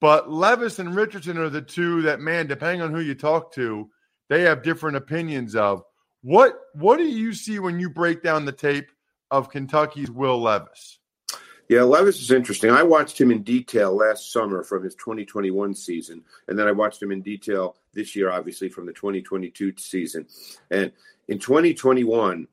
But 0.00 0.30
Levis 0.30 0.78
and 0.78 0.96
Richardson 0.96 1.38
are 1.38 1.50
the 1.50 1.60
two 1.60 2.02
that, 2.02 2.20
man, 2.20 2.46
depending 2.46 2.80
on 2.80 2.92
who 2.92 3.00
you 3.00 3.14
talk 3.14 3.52
to, 3.54 3.90
they 4.28 4.42
have 4.42 4.62
different 4.62 4.96
opinions 4.96 5.54
of. 5.54 5.82
What 6.22 6.58
what 6.74 6.98
do 6.98 7.04
you 7.04 7.32
see 7.32 7.58
when 7.58 7.80
you 7.80 7.90
break 7.90 8.22
down 8.22 8.44
the 8.44 8.52
tape 8.52 8.90
of 9.30 9.50
Kentucky's 9.50 10.10
Will 10.10 10.40
Levis? 10.40 10.98
Yeah, 11.68 11.82
Levis 11.82 12.20
is 12.20 12.32
interesting. 12.32 12.70
I 12.70 12.82
watched 12.82 13.20
him 13.20 13.30
in 13.30 13.44
detail 13.44 13.94
last 13.94 14.32
summer 14.32 14.64
from 14.64 14.82
his 14.82 14.96
2021 14.96 15.72
season, 15.74 16.24
and 16.48 16.58
then 16.58 16.66
I 16.66 16.72
watched 16.72 17.00
him 17.00 17.12
in 17.12 17.22
detail 17.22 17.76
this 17.94 18.16
year, 18.16 18.30
obviously 18.30 18.68
from 18.68 18.86
the 18.86 18.92
2022 18.92 19.74
season. 19.76 20.26
And 20.70 20.90
in 21.28 21.38
2021, 21.38 22.48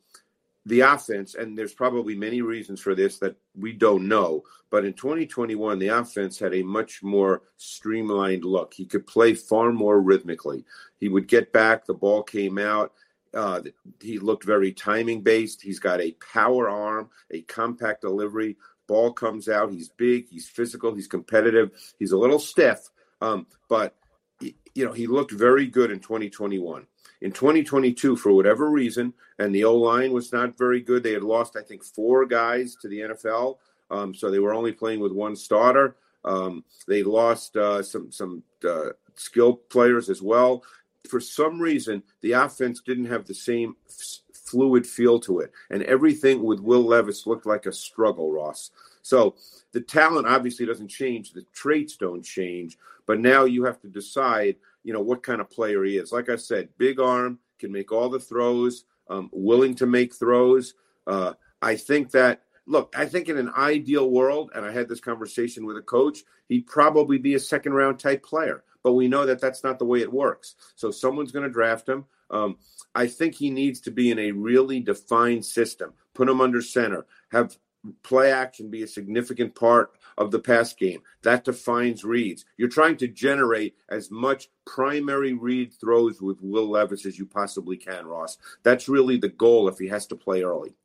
the 0.67 0.81
offense, 0.81 1.35
and 1.35 1.57
there's 1.57 1.73
probably 1.73 2.15
many 2.15 2.41
reasons 2.41 2.81
for 2.81 2.93
this 2.93 3.19
that 3.19 3.35
we 3.55 3.71
don't 3.71 4.07
know, 4.07 4.43
but 4.69 4.83
in 4.83 4.93
2021, 4.93 5.79
the 5.79 5.87
offense 5.87 6.37
had 6.37 6.53
a 6.53 6.61
much 6.61 7.01
more 7.01 7.43
streamlined 7.55 8.43
look. 8.43 8.73
He 8.73 8.85
could 8.85 9.07
play 9.07 9.33
far 9.33 9.71
more 9.71 10.01
rhythmically. 10.01 10.65
He 10.99 11.07
would 11.07 11.27
get 11.27 11.53
back, 11.53 11.85
the 11.85 11.93
ball 11.93 12.21
came 12.21 12.57
out. 12.57 12.91
Uh, 13.33 13.61
he 14.01 14.19
looked 14.19 14.43
very 14.43 14.73
timing 14.73 15.21
based. 15.21 15.61
He's 15.61 15.79
got 15.79 16.01
a 16.01 16.15
power 16.33 16.69
arm, 16.69 17.09
a 17.31 17.41
compact 17.43 18.01
delivery. 18.01 18.57
Ball 18.87 19.13
comes 19.13 19.47
out. 19.49 19.71
He's 19.71 19.89
big. 19.89 20.27
He's 20.29 20.47
physical. 20.47 20.95
He's 20.95 21.07
competitive. 21.07 21.71
He's 21.99 22.13
a 22.13 22.17
little 22.17 22.39
stiff, 22.39 22.89
um, 23.21 23.45
but 23.69 23.95
you 24.39 24.85
know 24.85 24.93
he 24.93 25.07
looked 25.07 25.31
very 25.31 25.65
good 25.65 25.91
in 25.91 25.99
2021 25.99 26.85
in 27.21 27.31
2022 27.31 28.15
for 28.15 28.31
whatever 28.31 28.69
reason, 28.69 29.13
and 29.39 29.53
the 29.53 29.63
O 29.63 29.75
line 29.75 30.11
was 30.11 30.31
not 30.31 30.57
very 30.57 30.81
good. 30.81 31.03
They 31.03 31.13
had 31.13 31.23
lost, 31.23 31.55
I 31.55 31.61
think, 31.61 31.83
four 31.83 32.25
guys 32.25 32.75
to 32.81 32.87
the 32.87 32.99
NFL, 32.99 33.57
um, 33.89 34.13
so 34.13 34.29
they 34.29 34.39
were 34.39 34.53
only 34.53 34.71
playing 34.71 34.99
with 34.99 35.11
one 35.11 35.35
starter. 35.35 35.95
Um, 36.25 36.63
they 36.87 37.03
lost 37.03 37.55
uh, 37.55 37.81
some 37.81 38.11
some 38.11 38.43
uh, 38.67 38.89
skilled 39.15 39.69
players 39.69 40.09
as 40.09 40.21
well. 40.21 40.63
For 41.09 41.19
some 41.19 41.59
reason, 41.59 42.03
the 42.21 42.33
offense 42.33 42.81
didn't 42.81 43.05
have 43.05 43.25
the 43.25 43.33
same 43.33 43.75
f- 43.87 44.19
fluid 44.33 44.85
feel 44.85 45.19
to 45.21 45.39
it, 45.39 45.51
and 45.69 45.83
everything 45.83 46.43
with 46.43 46.59
Will 46.59 46.83
Levis 46.83 47.25
looked 47.27 47.45
like 47.45 47.65
a 47.65 47.71
struggle, 47.71 48.31
Ross. 48.31 48.71
So 49.03 49.35
the 49.71 49.79
talent 49.79 50.27
obviously 50.27 50.65
doesn't 50.65 50.89
change, 50.89 51.31
the 51.31 51.45
traits 51.53 51.95
don't 51.95 52.23
change, 52.23 52.77
but 53.05 53.19
now 53.19 53.45
you 53.45 53.63
have 53.63 53.79
to 53.81 53.87
decide 53.87 54.57
you 54.83 54.93
know 54.93 55.01
what 55.01 55.23
kind 55.23 55.41
of 55.41 55.49
player 55.49 55.83
he 55.83 55.97
is. 55.97 56.11
Like 56.11 56.29
I 56.29 56.35
said, 56.35 56.69
big 56.77 56.99
arm, 56.99 57.39
can 57.59 57.71
make 57.71 57.91
all 57.91 58.09
the 58.09 58.19
throws, 58.19 58.85
um, 59.09 59.29
willing 59.31 59.75
to 59.75 59.85
make 59.85 60.13
throws. 60.13 60.73
Uh, 61.05 61.33
I 61.61 61.75
think 61.75 62.11
that 62.11 62.43
look, 62.67 62.93
I 62.95 63.05
think 63.05 63.29
in 63.29 63.37
an 63.37 63.51
ideal 63.57 64.09
world, 64.09 64.51
and 64.53 64.65
I 64.65 64.71
had 64.71 64.89
this 64.89 64.99
conversation 64.99 65.65
with 65.65 65.77
a 65.77 65.81
coach, 65.81 66.19
he'd 66.49 66.67
probably 66.67 67.17
be 67.17 67.33
a 67.33 67.39
second 67.39 67.73
round 67.73 67.99
type 67.99 68.23
player. 68.23 68.63
But 68.83 68.93
we 68.93 69.07
know 69.07 69.25
that 69.25 69.41
that's 69.41 69.63
not 69.63 69.79
the 69.79 69.85
way 69.85 70.01
it 70.01 70.13
works. 70.13 70.55
So 70.75 70.91
someone's 70.91 71.31
going 71.31 71.43
to 71.43 71.51
draft 71.51 71.89
him. 71.89 72.05
Um, 72.29 72.57
I 72.93 73.07
think 73.07 73.35
he 73.35 73.49
needs 73.49 73.81
to 73.81 73.91
be 73.91 74.11
in 74.11 74.19
a 74.19 74.31
really 74.31 74.79
defined 74.79 75.45
system. 75.45 75.93
Put 76.13 76.29
him 76.29 76.41
under 76.41 76.61
center. 76.61 77.05
Have 77.31 77.57
play 78.03 78.31
action 78.31 78.69
be 78.69 78.83
a 78.83 78.87
significant 78.87 79.55
part 79.55 79.91
of 80.17 80.31
the 80.31 80.39
pass 80.39 80.73
game. 80.73 81.01
That 81.23 81.43
defines 81.43 82.03
reads. 82.03 82.45
You're 82.57 82.69
trying 82.69 82.97
to 82.97 83.07
generate 83.07 83.75
as 83.89 84.09
much 84.09 84.49
primary 84.65 85.33
read 85.33 85.73
throws 85.73 86.21
with 86.21 86.41
Will 86.41 86.69
Levis 86.69 87.05
as 87.05 87.17
you 87.17 87.25
possibly 87.25 87.77
can, 87.77 88.05
Ross. 88.05 88.37
That's 88.63 88.89
really 88.89 89.17
the 89.17 89.29
goal 89.29 89.67
if 89.67 89.77
he 89.77 89.87
has 89.87 90.07
to 90.07 90.15
play 90.15 90.43
early. 90.43 90.75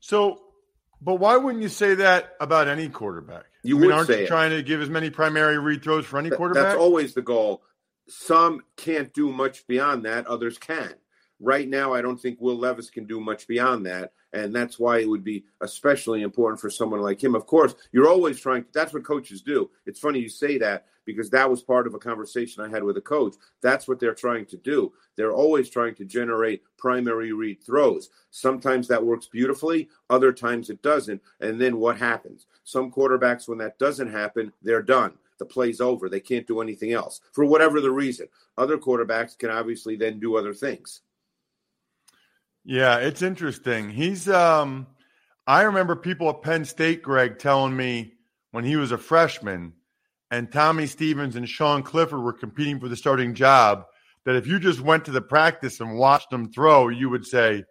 So, 0.00 0.40
but 1.00 1.16
why 1.16 1.36
wouldn't 1.36 1.62
you 1.62 1.68
say 1.68 1.94
that 1.96 2.34
about 2.40 2.68
any 2.68 2.88
quarterback? 2.88 3.44
You 3.62 3.78
I 3.78 3.80
mean, 3.80 3.92
aren't 3.92 4.08
you 4.08 4.14
it. 4.16 4.28
trying 4.28 4.50
to 4.50 4.62
give 4.62 4.80
as 4.80 4.88
many 4.88 5.10
primary 5.10 5.58
read 5.58 5.82
throws 5.82 6.06
for 6.06 6.18
any 6.18 6.30
quarterback? 6.30 6.64
That's 6.64 6.78
always 6.78 7.14
the 7.14 7.22
goal. 7.22 7.62
Some 8.08 8.62
can't 8.76 9.12
do 9.12 9.30
much 9.30 9.66
beyond 9.66 10.04
that, 10.04 10.26
others 10.26 10.56
can. 10.56 10.94
Right 11.40 11.68
now, 11.68 11.94
I 11.94 12.02
don't 12.02 12.20
think 12.20 12.40
Will 12.40 12.58
Levis 12.58 12.90
can 12.90 13.06
do 13.06 13.20
much 13.20 13.46
beyond 13.46 13.86
that. 13.86 14.12
And 14.32 14.54
that's 14.54 14.78
why 14.78 14.98
it 14.98 15.08
would 15.08 15.24
be 15.24 15.44
especially 15.60 16.22
important 16.22 16.60
for 16.60 16.68
someone 16.68 17.00
like 17.00 17.22
him. 17.22 17.34
Of 17.34 17.46
course, 17.46 17.74
you're 17.92 18.08
always 18.08 18.38
trying, 18.40 18.64
that's 18.72 18.92
what 18.92 19.04
coaches 19.04 19.40
do. 19.40 19.70
It's 19.86 20.00
funny 20.00 20.18
you 20.18 20.28
say 20.28 20.58
that 20.58 20.86
because 21.04 21.30
that 21.30 21.48
was 21.48 21.62
part 21.62 21.86
of 21.86 21.94
a 21.94 21.98
conversation 21.98 22.62
I 22.62 22.68
had 22.68 22.82
with 22.82 22.98
a 22.98 23.00
coach. 23.02 23.36
That's 23.62 23.88
what 23.88 23.98
they're 23.98 24.14
trying 24.14 24.44
to 24.46 24.58
do. 24.58 24.92
They're 25.16 25.32
always 25.32 25.70
trying 25.70 25.94
to 25.94 26.04
generate 26.04 26.62
primary 26.76 27.32
read 27.32 27.62
throws. 27.64 28.10
Sometimes 28.30 28.86
that 28.88 29.02
works 29.02 29.26
beautifully, 29.26 29.88
other 30.10 30.32
times 30.32 30.68
it 30.68 30.82
doesn't. 30.82 31.22
And 31.40 31.58
then 31.58 31.78
what 31.78 31.96
happens? 31.96 32.46
Some 32.64 32.92
quarterbacks, 32.92 33.48
when 33.48 33.58
that 33.58 33.78
doesn't 33.78 34.12
happen, 34.12 34.52
they're 34.62 34.82
done 34.82 35.14
the 35.38 35.46
play's 35.46 35.80
over. 35.80 36.08
They 36.08 36.20
can't 36.20 36.46
do 36.46 36.60
anything 36.60 36.92
else 36.92 37.20
for 37.32 37.44
whatever 37.44 37.80
the 37.80 37.90
reason. 37.90 38.26
Other 38.56 38.76
quarterbacks 38.76 39.38
can 39.38 39.50
obviously 39.50 39.96
then 39.96 40.18
do 40.18 40.36
other 40.36 40.52
things. 40.52 41.02
Yeah, 42.68 42.98
it's 42.98 43.22
interesting. 43.22 43.88
He's 43.88 44.28
um 44.28 44.86
I 45.46 45.62
remember 45.62 45.96
people 45.96 46.28
at 46.28 46.42
Penn 46.42 46.66
State, 46.66 47.02
Greg, 47.02 47.38
telling 47.38 47.74
me 47.74 48.12
when 48.50 48.62
he 48.64 48.76
was 48.76 48.92
a 48.92 48.98
freshman 48.98 49.72
and 50.30 50.52
Tommy 50.52 50.86
Stevens 50.86 51.34
and 51.34 51.48
Sean 51.48 51.82
Clifford 51.82 52.20
were 52.20 52.34
competing 52.34 52.78
for 52.78 52.88
the 52.88 52.96
starting 52.96 53.32
job, 53.34 53.86
that 54.26 54.36
if 54.36 54.46
you 54.46 54.58
just 54.58 54.82
went 54.82 55.06
to 55.06 55.10
the 55.10 55.22
practice 55.22 55.80
and 55.80 55.96
watched 55.96 56.28
them 56.28 56.52
throw, 56.52 56.88
you 56.88 57.08
would 57.08 57.24
say, 57.24 57.64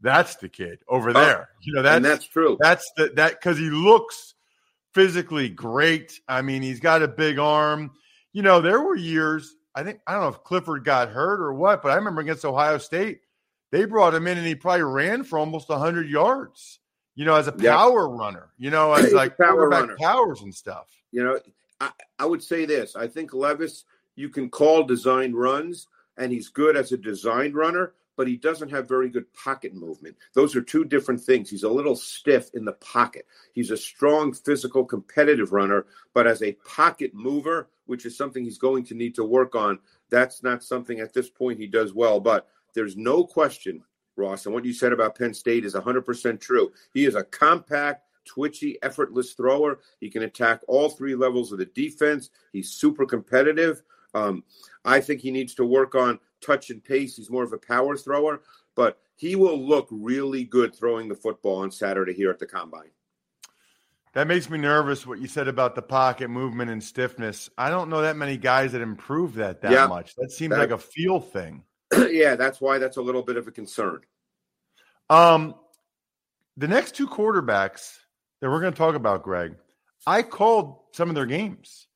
That's 0.00 0.36
the 0.36 0.48
kid 0.48 0.78
over 0.88 1.12
there. 1.12 1.50
you 1.60 1.74
know, 1.74 1.82
that's 1.82 1.96
and 1.96 2.04
that's 2.06 2.26
true. 2.26 2.56
that's 2.58 2.90
the 2.96 3.08
that 3.16 3.32
because 3.32 3.58
he 3.58 3.68
looks 3.68 4.32
physically 4.94 5.50
great. 5.50 6.18
I 6.26 6.40
mean, 6.40 6.62
he's 6.62 6.80
got 6.80 7.02
a 7.02 7.08
big 7.08 7.38
arm. 7.38 7.90
You 8.32 8.40
know, 8.40 8.62
there 8.62 8.80
were 8.80 8.96
years, 8.96 9.54
I 9.74 9.82
think, 9.82 10.00
I 10.06 10.12
don't 10.12 10.22
know 10.22 10.28
if 10.28 10.42
Clifford 10.42 10.84
got 10.84 11.10
hurt 11.10 11.40
or 11.40 11.52
what, 11.52 11.82
but 11.82 11.92
I 11.92 11.96
remember 11.96 12.22
against 12.22 12.46
Ohio 12.46 12.78
State, 12.78 13.20
they 13.70 13.84
brought 13.84 14.14
him 14.14 14.26
in 14.26 14.38
and 14.38 14.46
he 14.46 14.54
probably 14.54 14.82
ran 14.82 15.24
for 15.24 15.38
almost 15.38 15.68
100 15.68 16.08
yards, 16.08 16.80
you 17.14 17.24
know, 17.24 17.34
as 17.34 17.46
a 17.46 17.52
power 17.52 18.08
runner, 18.08 18.50
you 18.58 18.70
know, 18.70 18.92
as 18.92 19.12
like 19.12 19.36
power 19.36 19.68
runner. 19.68 19.96
powers 20.00 20.40
and 20.42 20.54
stuff. 20.54 20.88
You 21.10 21.24
know, 21.24 21.38
I, 21.80 21.90
I 22.18 22.26
would 22.26 22.42
say 22.42 22.64
this. 22.64 22.96
I 22.96 23.06
think 23.06 23.34
Levis, 23.34 23.84
you 24.16 24.28
can 24.28 24.50
call 24.50 24.84
design 24.84 25.34
runs, 25.34 25.86
and 26.16 26.32
he's 26.32 26.48
good 26.48 26.76
as 26.76 26.92
a 26.92 26.96
designed 26.96 27.54
runner, 27.54 27.92
but 28.16 28.26
he 28.26 28.36
doesn't 28.36 28.70
have 28.70 28.88
very 28.88 29.08
good 29.08 29.32
pocket 29.32 29.74
movement. 29.74 30.16
Those 30.34 30.56
are 30.56 30.60
two 30.60 30.84
different 30.84 31.20
things. 31.20 31.48
He's 31.48 31.62
a 31.62 31.68
little 31.68 31.94
stiff 31.94 32.50
in 32.54 32.64
the 32.64 32.72
pocket. 32.72 33.26
He's 33.52 33.70
a 33.70 33.76
strong, 33.76 34.32
physical, 34.32 34.84
competitive 34.84 35.52
runner, 35.52 35.86
but 36.14 36.26
as 36.26 36.42
a 36.42 36.56
pocket 36.66 37.12
mover, 37.14 37.68
which 37.86 38.04
is 38.04 38.16
something 38.16 38.42
he's 38.42 38.58
going 38.58 38.84
to 38.86 38.94
need 38.94 39.14
to 39.14 39.24
work 39.24 39.54
on, 39.54 39.78
that's 40.10 40.42
not 40.42 40.64
something 40.64 40.98
at 40.98 41.14
this 41.14 41.30
point 41.30 41.60
he 41.60 41.68
does 41.68 41.94
well. 41.94 42.18
But 42.18 42.48
there's 42.74 42.96
no 42.96 43.24
question, 43.24 43.82
Ross, 44.16 44.46
and 44.46 44.54
what 44.54 44.64
you 44.64 44.72
said 44.72 44.92
about 44.92 45.16
Penn 45.16 45.34
State 45.34 45.64
is 45.64 45.74
100% 45.74 46.40
true. 46.40 46.72
He 46.92 47.04
is 47.06 47.14
a 47.14 47.24
compact, 47.24 48.04
twitchy, 48.24 48.78
effortless 48.82 49.32
thrower. 49.32 49.80
He 50.00 50.10
can 50.10 50.22
attack 50.24 50.60
all 50.68 50.88
three 50.90 51.14
levels 51.14 51.52
of 51.52 51.58
the 51.58 51.66
defense. 51.66 52.30
He's 52.52 52.70
super 52.72 53.06
competitive. 53.06 53.82
Um, 54.14 54.44
I 54.84 55.00
think 55.00 55.20
he 55.20 55.30
needs 55.30 55.54
to 55.56 55.64
work 55.64 55.94
on 55.94 56.18
touch 56.40 56.70
and 56.70 56.82
pace. 56.82 57.16
He's 57.16 57.30
more 57.30 57.44
of 57.44 57.52
a 57.52 57.58
power 57.58 57.96
thrower, 57.96 58.42
but 58.74 58.98
he 59.16 59.34
will 59.36 59.58
look 59.58 59.88
really 59.90 60.44
good 60.44 60.74
throwing 60.74 61.08
the 61.08 61.14
football 61.14 61.56
on 61.56 61.70
Saturday 61.70 62.14
here 62.14 62.30
at 62.30 62.38
the 62.38 62.46
combine. 62.46 62.90
That 64.14 64.26
makes 64.26 64.48
me 64.48 64.58
nervous 64.58 65.06
what 65.06 65.20
you 65.20 65.28
said 65.28 65.48
about 65.48 65.74
the 65.74 65.82
pocket 65.82 66.28
movement 66.28 66.70
and 66.70 66.82
stiffness. 66.82 67.50
I 67.58 67.68
don't 67.70 67.90
know 67.90 68.00
that 68.02 68.16
many 68.16 68.36
guys 68.36 68.72
that 68.72 68.80
improve 68.80 69.34
that 69.34 69.60
that 69.60 69.70
Yeah. 69.72 69.86
much. 69.86 70.14
That 70.16 70.30
seems 70.32 70.50
That- 70.52 70.58
like 70.58 70.70
a 70.70 70.78
feel 70.78 71.20
thing. 71.20 71.62
yeah, 72.10 72.36
that's 72.36 72.60
why 72.60 72.78
that's 72.78 72.96
a 72.96 73.02
little 73.02 73.22
bit 73.22 73.36
of 73.36 73.48
a 73.48 73.50
concern. 73.50 74.00
Um, 75.10 75.54
the 76.56 76.68
next 76.68 76.94
two 76.94 77.06
quarterbacks 77.06 77.98
that 78.40 78.50
we're 78.50 78.60
going 78.60 78.72
to 78.72 78.78
talk 78.78 78.94
about, 78.94 79.22
Greg, 79.22 79.54
I 80.06 80.22
called 80.22 80.80
some 80.92 81.08
of 81.08 81.14
their 81.14 81.26
games. 81.26 81.86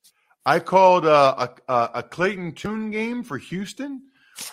I 0.45 0.59
called 0.59 1.07
uh, 1.07 1.49
a, 1.69 1.73
a, 1.73 1.91
a 1.97 2.03
Clayton 2.03 2.53
Tune 2.53 2.91
game 2.91 3.23
for 3.23 3.39
Houston 3.39 4.03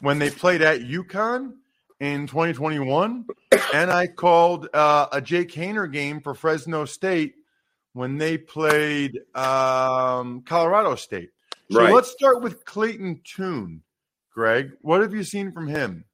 when 0.01 0.19
they 0.19 0.29
played 0.29 0.61
at 0.61 0.81
UConn 0.81 1.53
in 1.99 2.27
2021, 2.27 3.25
and 3.73 3.91
I 3.91 4.07
called 4.07 4.67
uh, 4.73 5.07
a 5.11 5.21
Jake 5.21 5.51
Haener 5.51 5.91
game 5.91 6.21
for 6.21 6.33
Fresno 6.33 6.85
State 6.85 7.35
when 7.93 8.17
they 8.17 8.37
played 8.37 9.19
um, 9.35 10.41
Colorado 10.43 10.95
State. 10.95 11.29
So 11.71 11.79
Right. 11.79 11.93
let's 11.93 12.11
start 12.11 12.41
with 12.41 12.65
Clayton 12.65 13.21
Tune. 13.23 13.83
Greg, 14.39 14.71
what 14.79 15.01
have 15.01 15.13
you 15.13 15.25
seen 15.25 15.51
from 15.51 15.67
him? 15.67 16.05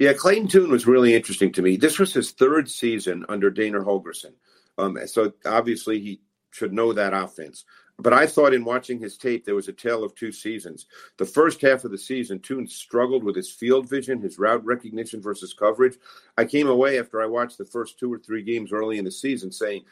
Yeah, 0.00 0.14
Clayton 0.14 0.48
Tune 0.48 0.70
was 0.70 0.86
really 0.86 1.14
interesting 1.14 1.52
to 1.52 1.60
me. 1.60 1.76
This 1.76 1.98
was 1.98 2.14
his 2.14 2.30
third 2.30 2.66
season 2.70 3.26
under 3.28 3.50
Dana 3.50 3.80
Holgorsen. 3.80 4.32
Um, 4.78 4.96
so 5.04 5.34
obviously 5.44 6.00
he 6.00 6.22
should 6.50 6.72
know 6.72 6.94
that 6.94 7.12
offense. 7.12 7.66
But 7.98 8.14
I 8.14 8.26
thought 8.26 8.54
in 8.54 8.64
watching 8.64 8.98
his 8.98 9.18
tape, 9.18 9.44
there 9.44 9.54
was 9.54 9.68
a 9.68 9.74
tale 9.74 10.02
of 10.02 10.14
two 10.14 10.32
seasons. 10.32 10.86
The 11.18 11.26
first 11.26 11.60
half 11.60 11.84
of 11.84 11.90
the 11.90 11.98
season, 11.98 12.40
Tune 12.40 12.66
struggled 12.66 13.22
with 13.22 13.36
his 13.36 13.50
field 13.50 13.86
vision, 13.86 14.22
his 14.22 14.38
route 14.38 14.64
recognition 14.64 15.20
versus 15.20 15.52
coverage. 15.52 15.98
I 16.38 16.46
came 16.46 16.68
away 16.68 16.98
after 16.98 17.20
I 17.20 17.26
watched 17.26 17.58
the 17.58 17.66
first 17.66 17.98
two 17.98 18.10
or 18.10 18.18
three 18.18 18.42
games 18.42 18.72
early 18.72 18.96
in 18.96 19.04
the 19.04 19.10
season 19.10 19.52
saying, 19.52 19.82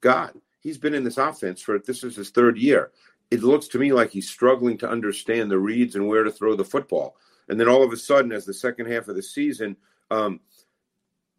God, 0.00 0.32
he's 0.60 0.78
been 0.78 0.94
in 0.94 1.02
this 1.02 1.18
offense 1.18 1.60
for 1.60 1.76
this 1.80 2.04
is 2.04 2.14
his 2.14 2.30
third 2.30 2.56
year. 2.56 2.92
It 3.30 3.42
looks 3.42 3.68
to 3.68 3.78
me 3.78 3.92
like 3.92 4.10
he's 4.10 4.28
struggling 4.28 4.78
to 4.78 4.88
understand 4.88 5.50
the 5.50 5.58
reads 5.58 5.96
and 5.96 6.06
where 6.06 6.22
to 6.22 6.30
throw 6.30 6.54
the 6.54 6.64
football. 6.64 7.16
And 7.48 7.58
then 7.58 7.68
all 7.68 7.82
of 7.82 7.92
a 7.92 7.96
sudden, 7.96 8.32
as 8.32 8.44
the 8.44 8.54
second 8.54 8.86
half 8.86 9.08
of 9.08 9.16
the 9.16 9.22
season, 9.22 9.76
um, 10.10 10.40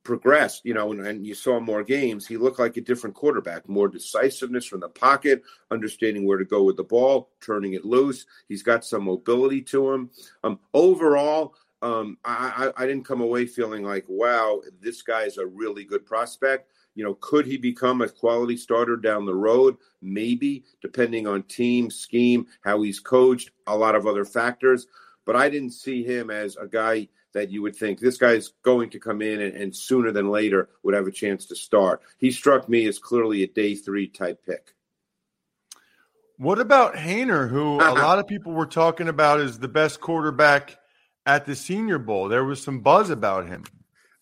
progressed, 0.04 0.62
you 0.64 0.74
know, 0.74 0.92
and, 0.92 1.06
and, 1.06 1.28
you 1.28 1.36
saw 1.36 1.60
more 1.60 1.84
games, 1.84 2.26
he 2.26 2.38
looked 2.38 2.60
like 2.60 2.78
a 2.78 2.82
different 2.82 3.14
quarterback, 3.14 3.68
more 3.68 3.90
decisiveness 3.90 4.66
from 4.66 4.80
the 4.80 4.88
pocket, 4.88 5.44
understanding 5.70 6.26
where 6.26 6.38
to 6.38 6.46
go 6.46 6.64
with 6.64 6.78
the 6.78 6.84
ball, 6.84 7.30
turning 7.42 7.74
it 7.74 7.84
loose. 7.84 8.26
He's 8.48 8.64
got 8.64 8.86
some 8.86 9.04
mobility 9.04 9.62
to 9.64 9.92
him. 9.92 10.10
Um, 10.46 10.60
overall, 10.74 11.56
um, 11.82 12.18
I, 12.24 12.72
I, 12.78 12.84
I 12.84 12.88
didn't 12.88 13.06
come 13.06 13.20
away 13.20 13.46
feeling 13.46 13.84
like, 13.84 14.06
wow, 14.08 14.62
this 14.82 15.02
guy's 15.02 15.38
a 15.38 15.46
really 15.46 15.84
good 15.84 16.06
prospect. 16.06 16.72
You 16.98 17.04
know, 17.04 17.16
could 17.22 17.46
he 17.46 17.58
become 17.58 18.02
a 18.02 18.10
quality 18.10 18.58
starter 18.58 18.98
down 18.98 19.28
the 19.28 19.36
road? 19.36 19.78
Maybe, 20.02 20.64
depending 20.82 21.28
on 21.28 21.44
team, 21.44 21.92
scheme, 21.92 22.48
how 22.62 22.82
he's 22.82 23.00
coached, 23.00 23.52
a 23.68 23.78
lot 23.78 23.94
of 23.94 24.08
other 24.08 24.26
factors. 24.26 24.88
But 25.24 25.36
I 25.36 25.48
didn't 25.48 25.74
see 25.74 26.04
him 26.04 26.32
as 26.32 26.56
a 26.56 26.66
guy 26.66 27.08
that 27.34 27.52
you 27.52 27.62
would 27.62 27.76
think 27.76 28.00
this 28.00 28.18
guy's 28.18 28.54
going 28.64 28.90
to 28.90 29.00
come 29.00 29.22
in 29.22 29.42
and, 29.42 29.56
and, 29.56 29.76
sooner 29.76 30.12
than 30.12 30.32
later 30.32 30.70
would 30.82 30.96
have 30.96 31.06
a 31.06 31.12
chance 31.12 31.46
to 31.46 31.56
start. 31.56 32.02
He 32.18 32.32
struck 32.32 32.68
me 32.68 32.88
as 32.88 32.98
clearly 32.98 33.44
a 33.44 33.48
day 33.48 33.76
three 33.76 34.08
type 34.08 34.44
pick. 34.44 34.74
What 36.38 36.58
about 36.58 36.96
Haener, 36.96 37.48
who 37.48 37.80
a 37.80 37.84
uh-huh. 37.84 37.94
lot 37.94 38.18
of 38.18 38.26
people 38.26 38.54
were 38.54 38.66
talking 38.66 39.08
about 39.08 39.40
as 39.40 39.60
the 39.60 39.68
best 39.68 40.02
quarterback 40.02 40.80
at 41.28 41.46
the 41.46 41.56
Senior 41.56 42.00
Bowl? 42.00 42.28
There 42.28 42.44
was 42.44 42.64
some 42.64 42.80
buzz 42.80 43.12
about 43.12 43.46
him. 43.46 43.66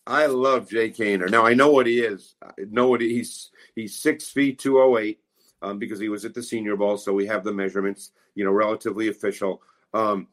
I 0.06 0.26
love 0.26 0.68
Jake 0.68 0.96
Haener. 0.96 1.30
Now 1.30 1.44
I 1.44 1.54
know 1.54 1.70
what 1.70 1.86
he 1.86 2.00
is. 2.00 2.36
I 2.42 2.52
know 2.70 2.88
what 2.88 3.00
he, 3.00 3.08
he's. 3.14 3.50
He's 3.74 4.00
six 4.00 4.30
feet 4.30 4.58
two 4.58 4.80
oh 4.80 4.96
eight 4.98 5.20
um, 5.60 5.78
because 5.78 5.98
he 5.98 6.08
was 6.08 6.24
at 6.24 6.32
the 6.32 6.42
Senior 6.42 6.76
Bowl, 6.76 6.96
so 6.96 7.12
we 7.12 7.26
have 7.26 7.44
the 7.44 7.52
measurements. 7.52 8.12
You 8.34 8.44
know, 8.44 8.52
relatively 8.52 9.08
official. 9.08 9.62
Um, 9.92 10.28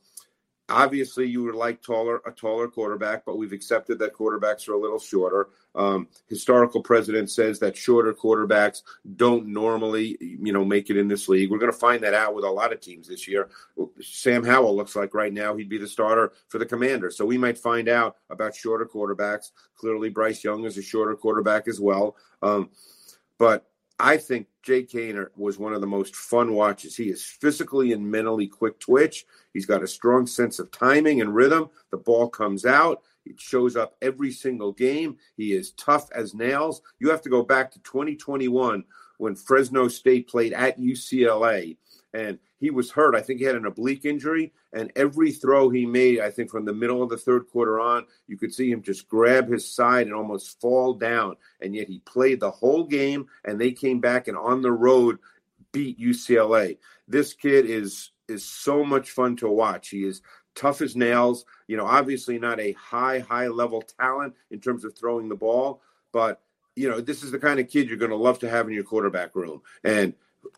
Obviously, 0.70 1.28
you 1.28 1.44
would 1.44 1.56
like 1.56 1.82
taller 1.82 2.22
a 2.26 2.32
taller 2.32 2.70
quarterback, 2.70 3.26
but 3.26 3.38
we've 3.38 3.52
accepted 3.52 4.00
that 4.00 4.14
quarterbacks 4.14 4.70
are 4.70 4.74
a 4.74 4.80
little 4.80 5.00
shorter. 5.00 5.50
Um, 5.76 6.08
historical 6.30 6.82
precedent 6.82 7.30
says 7.30 7.60
that 7.60 7.76
shorter 7.76 8.14
quarterbacks 8.14 8.82
don't 9.18 9.48
normally, 9.48 10.18
you 10.22 10.54
know, 10.54 10.64
make 10.64 10.90
it 10.90 10.96
in 10.96 11.10
this 11.10 11.28
league. 11.28 11.52
We're 11.52 11.58
going 11.58 11.72
to 11.72 11.78
find 11.78 12.02
that 12.04 12.14
out 12.14 12.34
with 12.34 12.46
a 12.46 12.50
lot 12.50 12.72
of 12.72 12.80
teams 12.80 13.10
this 13.10 13.28
year. 13.28 13.50
Sam 14.02 14.42
Howell 14.44 14.76
looks 14.76 14.96
like 14.96 15.14
right 15.14 15.34
now 15.34 15.54
he'd 15.56 15.68
be 15.68 15.78
the 15.78 15.88
starter 15.88 16.32
for 16.48 16.60
the 16.60 16.66
Commander, 16.66 17.12
so 17.12 17.26
we 17.26 17.38
might 17.38 17.58
find 17.58 17.90
out 17.90 18.16
about 18.30 18.56
shorter 18.56 18.86
quarterbacks. 18.86 19.52
Clearly, 19.76 20.10
Bryce 20.10 20.46
Young 20.46 20.64
is 20.64 20.78
a 20.78 20.82
shorter 20.82 21.16
quarterback 21.16 21.68
as 21.68 21.82
well, 21.82 22.16
um, 22.42 22.70
but 23.38 23.66
I 24.04 24.18
think 24.18 24.48
Jake 24.64 24.92
Haener 24.92 25.30
was 25.38 25.58
one 25.58 25.74
of 25.74 25.80
the 25.80 25.88
most 25.88 26.14
fun 26.14 26.52
watches. 26.52 26.98
He 26.98 27.06
is 27.06 27.24
physically 27.24 27.94
and 27.94 28.06
mentally 28.06 28.48
quick 28.48 28.78
twitch. 28.78 29.26
He's 29.54 29.66
got 29.66 29.82
a 29.82 29.88
strong 29.88 30.28
sense 30.28 30.60
of 30.60 30.70
timing 30.72 31.22
and 31.22 31.34
rhythm. 31.34 31.70
The 31.90 31.96
ball 31.96 32.28
comes 32.28 32.66
out. 32.66 33.02
It 33.26 33.40
shows 33.40 33.78
up 33.78 33.96
every 34.02 34.34
single 34.34 34.74
game. 34.74 35.16
He 35.38 35.54
is 35.54 35.72
tough 35.72 36.12
as 36.14 36.34
nails. 36.34 36.82
You 37.00 37.10
have 37.12 37.22
to 37.22 37.30
go 37.30 37.44
back 37.44 37.72
to 37.72 37.80
2021 37.80 38.84
when 39.24 39.36
Fresno 39.36 39.88
State 39.88 40.28
played 40.28 40.52
at 40.52 40.78
UCLA 40.78 41.78
and 42.14 42.38
he 42.60 42.70
was 42.70 42.92
hurt. 42.92 43.16
I 43.16 43.22
think 43.22 43.40
he 43.40 43.46
had 43.46 43.56
an 43.56 43.66
oblique 43.66 44.04
injury, 44.04 44.54
and 44.74 44.92
every 44.98 45.32
throw 45.32 45.70
he 45.70 45.86
made, 45.86 46.20
I 46.20 46.30
think 46.30 46.52
from 46.52 46.66
the 46.66 46.74
middle 46.74 47.02
of 47.02 47.10
the 47.10 47.18
third 47.18 47.48
quarter 47.48 47.80
on, 47.80 48.06
you 48.28 48.38
could 48.38 48.54
see 48.54 48.70
him 48.70 48.82
just 48.82 49.08
grab 49.08 49.50
his 49.50 49.68
side 49.68 50.08
and 50.08 50.16
almost 50.16 50.60
fall 50.60 50.94
down. 50.94 51.38
And 51.62 51.74
yet 51.74 51.88
he 51.88 52.00
played 52.00 52.42
the 52.42 52.52
whole 52.52 52.84
game, 52.84 53.28
and 53.46 53.60
they 53.60 53.72
came 53.72 54.00
back 54.00 54.28
and 54.28 54.38
on 54.38 54.62
the 54.62 54.72
road 54.72 55.20
beat 55.72 55.98
UCLA. 56.00 56.78
This 57.08 57.34
kid 57.34 57.66
is 57.66 58.12
is 58.28 58.46
so 58.46 58.84
much 58.84 59.12
fun 59.12 59.36
to 59.38 59.50
watch. 59.50 59.90
He 59.90 60.04
is 60.04 60.22
tough 60.54 60.82
as 60.82 60.96
nails. 60.96 61.46
You 61.68 61.78
know, 61.78 61.86
obviously 61.86 62.38
not 62.40 62.60
a 62.60 62.74
high 62.74 63.20
high 63.20 63.48
level 63.48 63.82
talent 63.82 64.36
in 64.52 64.60
terms 64.60 64.84
of 64.84 64.98
throwing 64.98 65.30
the 65.30 65.36
ball, 65.36 65.82
but 66.12 66.42
you 66.76 66.90
know, 66.90 67.02
this 67.02 67.24
is 67.24 67.32
the 67.32 67.40
kind 67.40 67.60
of 67.60 67.70
kid 67.70 67.88
you're 67.88 67.98
going 67.98 68.12
to 68.12 68.18
love 68.18 68.40
to 68.40 68.50
have 68.50 68.68
in 68.68 68.74
your 68.74 68.84
quarterback 68.84 69.36
room. 69.36 69.62
And 69.84 70.14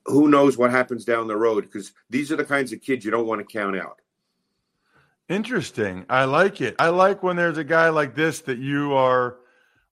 who 0.05 0.27
knows 0.27 0.57
what 0.57 0.71
happens 0.71 1.05
down 1.05 1.27
the 1.27 1.37
road 1.37 1.63
because 1.63 1.93
these 2.09 2.31
are 2.31 2.35
the 2.35 2.45
kinds 2.45 2.71
of 2.71 2.81
kids 2.81 3.05
you 3.05 3.11
don't 3.11 3.27
want 3.27 3.39
to 3.39 3.45
count 3.45 3.77
out. 3.77 4.01
Interesting. 5.27 6.05
I 6.09 6.25
like 6.25 6.61
it. 6.61 6.75
I 6.77 6.89
like 6.89 7.23
when 7.23 7.35
there's 7.35 7.57
a 7.57 7.63
guy 7.63 7.89
like 7.89 8.15
this 8.15 8.41
that 8.41 8.59
you 8.59 8.93
are 8.93 9.37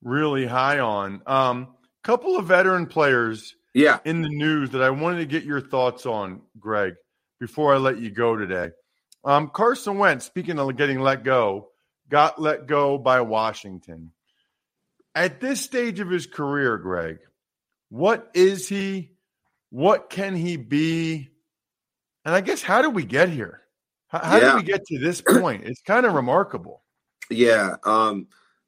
really 0.04 0.46
high 0.46 0.80
on. 0.80 1.22
Um, 1.26 1.70
couple 2.04 2.38
of 2.38 2.46
veteran 2.46 2.86
players 2.86 3.56
yeah. 3.74 4.00
in 4.06 4.22
the 4.22 4.30
news 4.30 4.70
that 4.72 4.82
I 4.82 4.90
wanted 4.90 5.20
to 5.20 5.26
get 5.26 5.44
your 5.44 5.62
thoughts 5.62 6.06
on, 6.06 6.42
Greg, 6.60 6.96
before 7.40 7.74
I 7.74 7.78
let 7.78 7.98
you 7.98 8.12
go 8.12 8.36
today. 8.36 8.72
Um, 9.26 9.50
Carson 9.50 9.98
Wentz, 9.98 10.26
speaking 10.26 10.60
of 10.60 10.76
getting 10.76 11.00
let 11.00 11.24
go, 11.24 11.70
got 12.10 12.40
let 12.40 12.68
go 12.68 12.98
by 12.98 13.22
Washington. 13.22 14.12
At 15.16 15.40
this 15.40 15.62
stage 15.62 16.00
of 16.00 16.10
his 16.10 16.26
career, 16.26 16.78
Greg, 16.78 17.20
what 17.90 18.32
is 18.34 18.68
he? 18.68 19.12
What 19.70 20.10
can 20.10 20.36
he 20.36 20.58
be? 20.58 21.30
And 22.26 22.34
I 22.34 22.42
guess 22.42 22.64
how 22.64 22.82
did 22.82 22.96
we 22.96 23.06
get 23.06 23.30
here? 23.30 23.62
How, 24.08 24.20
how 24.20 24.38
yeah. 24.38 24.44
did 24.46 24.56
we 24.56 24.64
get 24.64 24.86
to 24.86 25.00
this 25.00 25.22
point? 25.22 25.64
It's 25.66 25.82
kind 25.82 26.06
of 26.06 26.14
remarkable. 26.14 26.84
Yeah. 27.30 27.76
Um, 27.84 28.28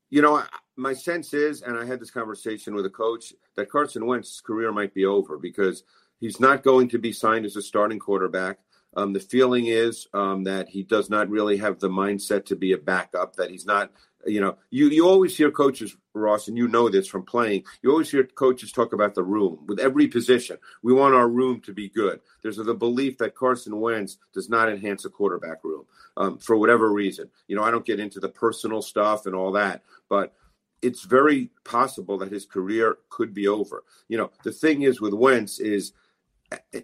you 0.09 0.21
know, 0.21 0.43
my 0.75 0.93
sense 0.93 1.33
is, 1.33 1.61
and 1.61 1.77
I 1.77 1.85
had 1.85 1.99
this 1.99 2.11
conversation 2.11 2.75
with 2.75 2.85
a 2.85 2.89
coach, 2.89 3.33
that 3.55 3.69
Carson 3.69 4.05
Wentz's 4.05 4.41
career 4.41 4.71
might 4.71 4.93
be 4.93 5.05
over 5.05 5.37
because 5.37 5.83
he's 6.19 6.39
not 6.39 6.63
going 6.63 6.89
to 6.89 6.99
be 6.99 7.11
signed 7.11 7.45
as 7.45 7.55
a 7.55 7.61
starting 7.61 7.99
quarterback. 7.99 8.59
Um, 8.95 9.13
the 9.13 9.19
feeling 9.19 9.67
is 9.67 10.07
um, 10.13 10.43
that 10.45 10.69
he 10.69 10.83
does 10.83 11.09
not 11.09 11.29
really 11.29 11.57
have 11.57 11.79
the 11.79 11.89
mindset 11.89 12.45
to 12.45 12.55
be 12.55 12.71
a 12.71 12.77
backup, 12.77 13.35
that 13.35 13.49
he's 13.49 13.65
not 13.65 13.91
you 14.25 14.41
know, 14.41 14.57
you, 14.69 14.89
you 14.89 15.07
always 15.07 15.35
hear 15.37 15.51
coaches, 15.51 15.95
Ross, 16.13 16.47
and 16.47 16.57
you 16.57 16.67
know 16.67 16.89
this 16.89 17.07
from 17.07 17.23
playing. 17.23 17.63
You 17.81 17.91
always 17.91 18.09
hear 18.09 18.23
coaches 18.23 18.71
talk 18.71 18.93
about 18.93 19.15
the 19.15 19.23
room 19.23 19.59
with 19.67 19.79
every 19.79 20.07
position. 20.07 20.57
We 20.83 20.93
want 20.93 21.15
our 21.15 21.27
room 21.27 21.61
to 21.61 21.73
be 21.73 21.89
good. 21.89 22.19
There's 22.41 22.57
the 22.57 22.73
belief 22.73 23.17
that 23.19 23.35
Carson 23.35 23.79
Wentz 23.79 24.17
does 24.33 24.49
not 24.49 24.69
enhance 24.69 25.05
a 25.05 25.09
quarterback 25.09 25.63
room 25.63 25.85
um, 26.17 26.37
for 26.37 26.57
whatever 26.57 26.91
reason. 26.91 27.29
You 27.47 27.55
know, 27.55 27.63
I 27.63 27.71
don't 27.71 27.85
get 27.85 27.99
into 27.99 28.19
the 28.19 28.29
personal 28.29 28.81
stuff 28.81 29.25
and 29.25 29.35
all 29.35 29.51
that, 29.53 29.83
but 30.09 30.33
it's 30.81 31.03
very 31.03 31.49
possible 31.63 32.17
that 32.19 32.31
his 32.31 32.45
career 32.45 32.97
could 33.09 33.33
be 33.33 33.47
over. 33.47 33.83
You 34.07 34.17
know, 34.17 34.31
the 34.43 34.51
thing 34.51 34.83
is 34.83 35.01
with 35.01 35.13
Wentz 35.13 35.59
is– 35.59 35.93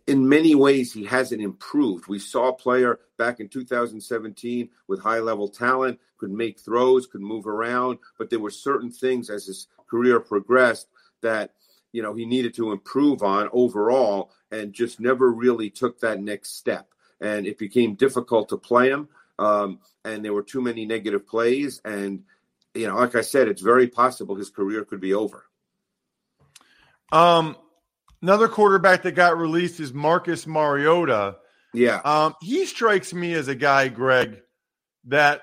in 0.07 0.27
many 0.27 0.55
ways, 0.55 0.93
he 0.93 1.05
hasn't 1.05 1.41
improved. 1.41 2.07
We 2.07 2.19
saw 2.19 2.49
a 2.49 2.53
player 2.53 2.99
back 3.17 3.39
in 3.39 3.49
2017 3.49 4.69
with 4.87 5.01
high 5.01 5.19
level 5.19 5.47
talent, 5.47 5.99
could 6.17 6.31
make 6.31 6.59
throws, 6.59 7.07
could 7.07 7.21
move 7.21 7.47
around, 7.47 7.99
but 8.17 8.29
there 8.29 8.39
were 8.39 8.51
certain 8.51 8.91
things 8.91 9.29
as 9.29 9.45
his 9.45 9.67
career 9.89 10.19
progressed 10.19 10.87
that 11.21 11.53
you 11.91 12.01
know 12.01 12.13
he 12.13 12.25
needed 12.25 12.53
to 12.55 12.71
improve 12.71 13.23
on 13.23 13.49
overall, 13.51 14.31
and 14.51 14.73
just 14.73 14.99
never 14.99 15.31
really 15.31 15.69
took 15.69 15.99
that 15.99 16.21
next 16.21 16.57
step. 16.57 16.87
And 17.19 17.45
it 17.45 17.57
became 17.57 17.95
difficult 17.95 18.49
to 18.49 18.57
play 18.57 18.89
him, 18.89 19.09
um, 19.37 19.79
and 20.05 20.23
there 20.23 20.33
were 20.33 20.43
too 20.43 20.61
many 20.61 20.85
negative 20.85 21.27
plays. 21.27 21.81
And 21.83 22.23
you 22.73 22.87
know, 22.87 22.95
like 22.95 23.15
I 23.15 23.21
said, 23.21 23.47
it's 23.47 23.61
very 23.61 23.87
possible 23.87 24.35
his 24.35 24.49
career 24.49 24.85
could 24.85 25.01
be 25.01 25.13
over. 25.13 25.45
Um, 27.11 27.57
Another 28.21 28.47
quarterback 28.47 29.01
that 29.03 29.13
got 29.13 29.37
released 29.37 29.79
is 29.79 29.93
Marcus 29.93 30.45
Mariota. 30.45 31.37
Yeah. 31.73 32.01
Um, 32.03 32.35
he 32.41 32.65
strikes 32.65 33.13
me 33.13 33.33
as 33.33 33.47
a 33.47 33.55
guy, 33.55 33.87
Greg, 33.87 34.41
that 35.05 35.41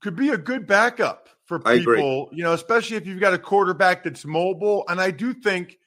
could 0.00 0.14
be 0.14 0.28
a 0.30 0.38
good 0.38 0.66
backup 0.66 1.28
for 1.46 1.58
people, 1.58 2.28
you 2.32 2.42
know, 2.44 2.52
especially 2.52 2.96
if 2.96 3.06
you've 3.06 3.20
got 3.20 3.34
a 3.34 3.38
quarterback 3.38 4.04
that's 4.04 4.24
mobile. 4.24 4.84
And 4.88 5.00
I 5.00 5.10
do 5.10 5.32
think, 5.32 5.78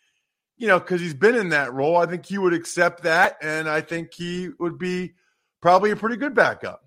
you 0.58 0.67
know, 0.67 0.79
because 0.79 0.99
he's 0.99 1.13
been 1.13 1.36
in 1.36 1.49
that 1.49 1.73
role, 1.73 1.97
I 1.97 2.05
think 2.05 2.25
he 2.25 2.38
would 2.38 2.53
accept 2.53 3.03
that. 3.03 3.38
And 3.41 3.69
I 3.69 3.82
think 3.82 4.13
he 4.13 4.49
would 4.60 4.77
be 4.77 5.13
probably 5.62 5.91
a 5.91 5.95
pretty 5.95 6.17
good 6.17 6.34
backup. 6.34 6.84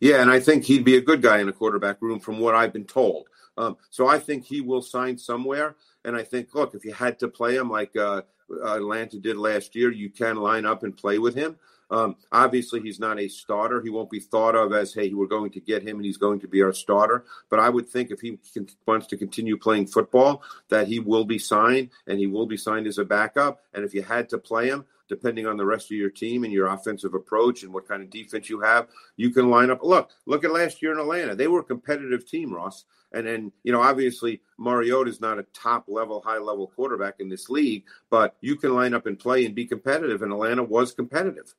Yeah. 0.00 0.22
And 0.22 0.30
I 0.30 0.40
think 0.40 0.64
he'd 0.64 0.84
be 0.84 0.96
a 0.96 1.00
good 1.00 1.22
guy 1.22 1.38
in 1.38 1.48
a 1.48 1.52
quarterback 1.52 2.00
room 2.00 2.20
from 2.20 2.38
what 2.38 2.54
I've 2.54 2.72
been 2.72 2.84
told. 2.84 3.28
Um, 3.56 3.76
so 3.90 4.08
I 4.08 4.18
think 4.18 4.44
he 4.44 4.60
will 4.60 4.82
sign 4.82 5.18
somewhere. 5.18 5.76
And 6.04 6.16
I 6.16 6.22
think, 6.22 6.54
look, 6.54 6.74
if 6.74 6.84
you 6.84 6.92
had 6.92 7.18
to 7.20 7.28
play 7.28 7.56
him 7.56 7.70
like, 7.70 7.94
uh, 7.96 8.00
uh, 8.00 8.22
Atlanta 8.64 9.18
did 9.18 9.36
last 9.36 9.74
year. 9.74 9.90
You 9.90 10.10
can 10.10 10.36
line 10.36 10.66
up 10.66 10.82
and 10.82 10.96
play 10.96 11.18
with 11.18 11.34
him. 11.34 11.56
Um, 11.90 12.16
obviously, 12.32 12.80
he's 12.80 12.98
not 12.98 13.20
a 13.20 13.28
starter. 13.28 13.82
He 13.82 13.90
won't 13.90 14.08
be 14.08 14.18
thought 14.18 14.56
of 14.56 14.72
as, 14.72 14.94
hey, 14.94 15.12
we're 15.12 15.26
going 15.26 15.50
to 15.50 15.60
get 15.60 15.82
him 15.82 15.96
and 15.96 16.04
he's 16.04 16.16
going 16.16 16.40
to 16.40 16.48
be 16.48 16.62
our 16.62 16.72
starter. 16.72 17.26
But 17.50 17.60
I 17.60 17.68
would 17.68 17.86
think 17.86 18.10
if 18.10 18.20
he 18.20 18.38
can, 18.54 18.66
wants 18.86 19.06
to 19.08 19.16
continue 19.18 19.58
playing 19.58 19.88
football, 19.88 20.42
that 20.70 20.88
he 20.88 21.00
will 21.00 21.26
be 21.26 21.38
signed 21.38 21.90
and 22.06 22.18
he 22.18 22.26
will 22.26 22.46
be 22.46 22.56
signed 22.56 22.86
as 22.86 22.96
a 22.96 23.04
backup. 23.04 23.60
And 23.74 23.84
if 23.84 23.92
you 23.92 24.02
had 24.02 24.30
to 24.30 24.38
play 24.38 24.68
him, 24.68 24.86
depending 25.12 25.46
on 25.46 25.58
the 25.58 25.66
rest 25.66 25.90
of 25.90 25.98
your 25.98 26.08
team 26.08 26.42
and 26.42 26.52
your 26.54 26.68
offensive 26.68 27.12
approach 27.12 27.64
and 27.64 27.72
what 27.74 27.86
kind 27.86 28.02
of 28.02 28.08
defense 28.08 28.48
you 28.48 28.58
have, 28.60 28.88
you 29.18 29.28
can 29.28 29.50
line 29.50 29.70
up. 29.70 29.80
Look, 29.82 30.08
look 30.24 30.42
at 30.42 30.54
last 30.54 30.80
year 30.80 30.90
in 30.92 30.98
Atlanta. 30.98 31.34
They 31.34 31.48
were 31.48 31.60
a 31.60 31.64
competitive 31.64 32.26
team, 32.26 32.50
Ross. 32.50 32.86
And 33.12 33.26
then, 33.26 33.52
you 33.62 33.72
know, 33.72 33.82
obviously 33.82 34.40
Mariota 34.56 35.10
is 35.10 35.20
not 35.20 35.38
a 35.38 35.42
top 35.52 35.84
level, 35.86 36.22
high 36.24 36.38
level 36.38 36.66
quarterback 36.66 37.16
in 37.18 37.28
this 37.28 37.50
league, 37.50 37.84
but 38.08 38.36
you 38.40 38.56
can 38.56 38.74
line 38.74 38.94
up 38.94 39.04
and 39.04 39.18
play 39.18 39.44
and 39.44 39.54
be 39.54 39.66
competitive. 39.66 40.22
And 40.22 40.32
Atlanta 40.32 40.62
was 40.62 40.94
competitive. 40.94 41.54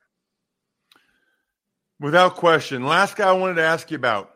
Without 1.99 2.33
question. 2.33 2.85
Last 2.85 3.15
guy 3.15 3.29
I 3.29 3.33
wanted 3.33 3.57
to 3.57 3.65
ask 3.65 3.91
you 3.91 3.97
about 3.97 4.35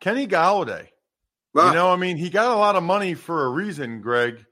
Kenny 0.00 0.26
Golladay. 0.26 0.88
You 1.54 1.72
know, 1.74 1.90
I 1.90 1.96
mean, 1.96 2.16
he 2.16 2.30
got 2.30 2.50
a 2.50 2.58
lot 2.58 2.76
of 2.76 2.82
money 2.82 3.12
for 3.12 3.44
a 3.44 3.50
reason, 3.50 4.00
Greg, 4.00 4.44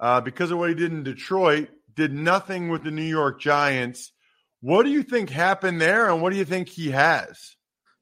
uh, 0.00 0.20
because 0.20 0.50
of 0.50 0.58
what 0.58 0.68
he 0.68 0.74
did 0.74 0.92
in 0.92 1.02
Detroit, 1.04 1.68
did 1.94 2.12
nothing 2.12 2.68
with 2.68 2.84
the 2.84 2.90
New 2.90 3.02
York 3.02 3.40
Giants. 3.40 4.12
What 4.60 4.84
do 4.84 4.90
you 4.90 5.02
think 5.02 5.30
happened 5.30 5.80
there, 5.80 6.08
and 6.08 6.22
what 6.22 6.32
do 6.32 6.38
you 6.38 6.44
think 6.44 6.68
he 6.68 6.90
has? 6.90 7.56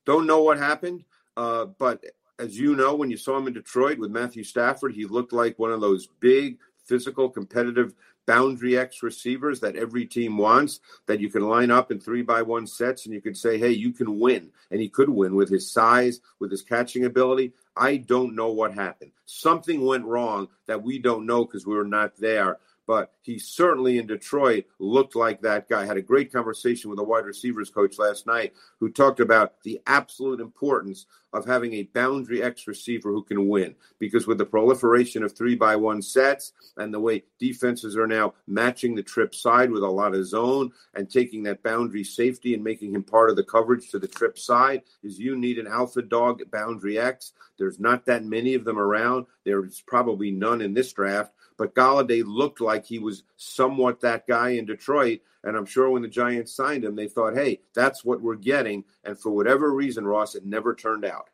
Don't 0.06 0.26
know 0.26 0.42
what 0.42 0.58
happened, 0.58 1.04
uh, 1.36 1.66
but 1.66 2.04
as 2.38 2.58
you 2.58 2.74
know, 2.74 2.94
when 2.94 3.10
you 3.10 3.16
saw 3.16 3.36
him 3.36 3.46
in 3.46 3.52
Detroit 3.52 3.98
with 3.98 4.10
Matthew 4.10 4.44
Stafford, 4.44 4.94
he 4.94 5.04
looked 5.04 5.32
like 5.32 5.58
one 5.58 5.72
of 5.72 5.80
those 5.80 6.08
big, 6.20 6.58
physical, 6.86 7.28
competitive 7.28 7.94
boundary 8.26 8.78
X 8.78 9.02
receivers 9.02 9.60
that 9.60 9.76
every 9.76 10.06
team 10.06 10.38
wants 10.38 10.80
that 11.06 11.20
you 11.20 11.28
can 11.28 11.48
line 11.48 11.70
up 11.70 11.90
in 11.90 11.98
three 11.98 12.22
by 12.22 12.42
one 12.42 12.66
sets 12.66 13.04
and 13.04 13.14
you 13.14 13.20
can 13.20 13.34
say, 13.34 13.58
hey, 13.58 13.70
you 13.70 13.92
can 13.92 14.18
win. 14.18 14.50
And 14.70 14.80
he 14.80 14.88
could 14.88 15.08
win 15.08 15.34
with 15.34 15.48
his 15.48 15.70
size, 15.70 16.20
with 16.38 16.50
his 16.50 16.62
catching 16.62 17.04
ability. 17.04 17.52
I 17.80 17.96
don't 17.96 18.36
know 18.36 18.52
what 18.52 18.74
happened. 18.74 19.12
Something 19.24 19.86
went 19.86 20.04
wrong 20.04 20.48
that 20.66 20.82
we 20.82 20.98
don't 20.98 21.24
know 21.24 21.46
because 21.46 21.66
we 21.66 21.74
were 21.74 21.84
not 21.84 22.16
there 22.18 22.58
but 22.90 23.12
he 23.22 23.38
certainly 23.38 23.98
in 23.98 24.06
Detroit 24.08 24.64
looked 24.80 25.14
like 25.14 25.42
that 25.42 25.68
guy. 25.68 25.86
Had 25.86 25.96
a 25.96 26.02
great 26.02 26.32
conversation 26.32 26.90
with 26.90 26.98
a 26.98 27.04
wide 27.04 27.24
receivers 27.24 27.70
coach 27.70 28.00
last 28.00 28.26
night 28.26 28.52
who 28.80 28.90
talked 28.90 29.20
about 29.20 29.62
the 29.62 29.80
absolute 29.86 30.40
importance 30.40 31.06
of 31.32 31.46
having 31.46 31.74
a 31.74 31.84
boundary 31.84 32.42
X 32.42 32.66
receiver 32.66 33.12
who 33.12 33.22
can 33.22 33.48
win. 33.48 33.76
Because 34.00 34.26
with 34.26 34.38
the 34.38 34.44
proliferation 34.44 35.22
of 35.22 35.36
three 35.36 35.54
by 35.54 35.76
one 35.76 36.02
sets 36.02 36.50
and 36.78 36.92
the 36.92 36.98
way 36.98 37.22
defenses 37.38 37.96
are 37.96 38.08
now 38.08 38.34
matching 38.48 38.96
the 38.96 39.04
trip 39.04 39.36
side 39.36 39.70
with 39.70 39.84
a 39.84 39.88
lot 39.88 40.16
of 40.16 40.26
zone 40.26 40.72
and 40.94 41.08
taking 41.08 41.44
that 41.44 41.62
boundary 41.62 42.02
safety 42.02 42.54
and 42.54 42.64
making 42.64 42.92
him 42.92 43.04
part 43.04 43.30
of 43.30 43.36
the 43.36 43.44
coverage 43.44 43.90
to 43.90 44.00
the 44.00 44.08
trip 44.08 44.36
side, 44.36 44.82
is 45.04 45.16
you 45.16 45.36
need 45.36 45.58
an 45.60 45.68
alpha 45.68 46.02
dog 46.02 46.42
boundary 46.50 46.98
X. 46.98 47.34
There's 47.60 47.78
not 47.78 48.06
that 48.06 48.24
many 48.24 48.54
of 48.54 48.64
them 48.64 48.78
around. 48.78 49.26
There's 49.44 49.82
probably 49.86 50.30
none 50.30 50.62
in 50.62 50.74
this 50.74 50.92
draft. 50.92 51.32
But 51.58 51.74
Golladay 51.74 52.24
looked 52.26 52.62
like 52.62 52.86
he 52.86 52.98
was 52.98 53.22
somewhat 53.36 54.00
that 54.00 54.26
guy 54.26 54.50
in 54.50 54.64
Detroit. 54.64 55.20
And 55.44 55.56
I'm 55.56 55.66
sure 55.66 55.90
when 55.90 56.00
the 56.00 56.08
Giants 56.08 56.56
signed 56.56 56.84
him, 56.84 56.96
they 56.96 57.06
thought, 57.06 57.34
hey, 57.34 57.60
that's 57.74 58.02
what 58.02 58.22
we're 58.22 58.36
getting. 58.36 58.82
And 59.04 59.18
for 59.18 59.30
whatever 59.30 59.72
reason, 59.72 60.06
Ross, 60.06 60.34
it 60.34 60.46
never 60.46 60.74
turned 60.74 61.04
out. 61.04 61.28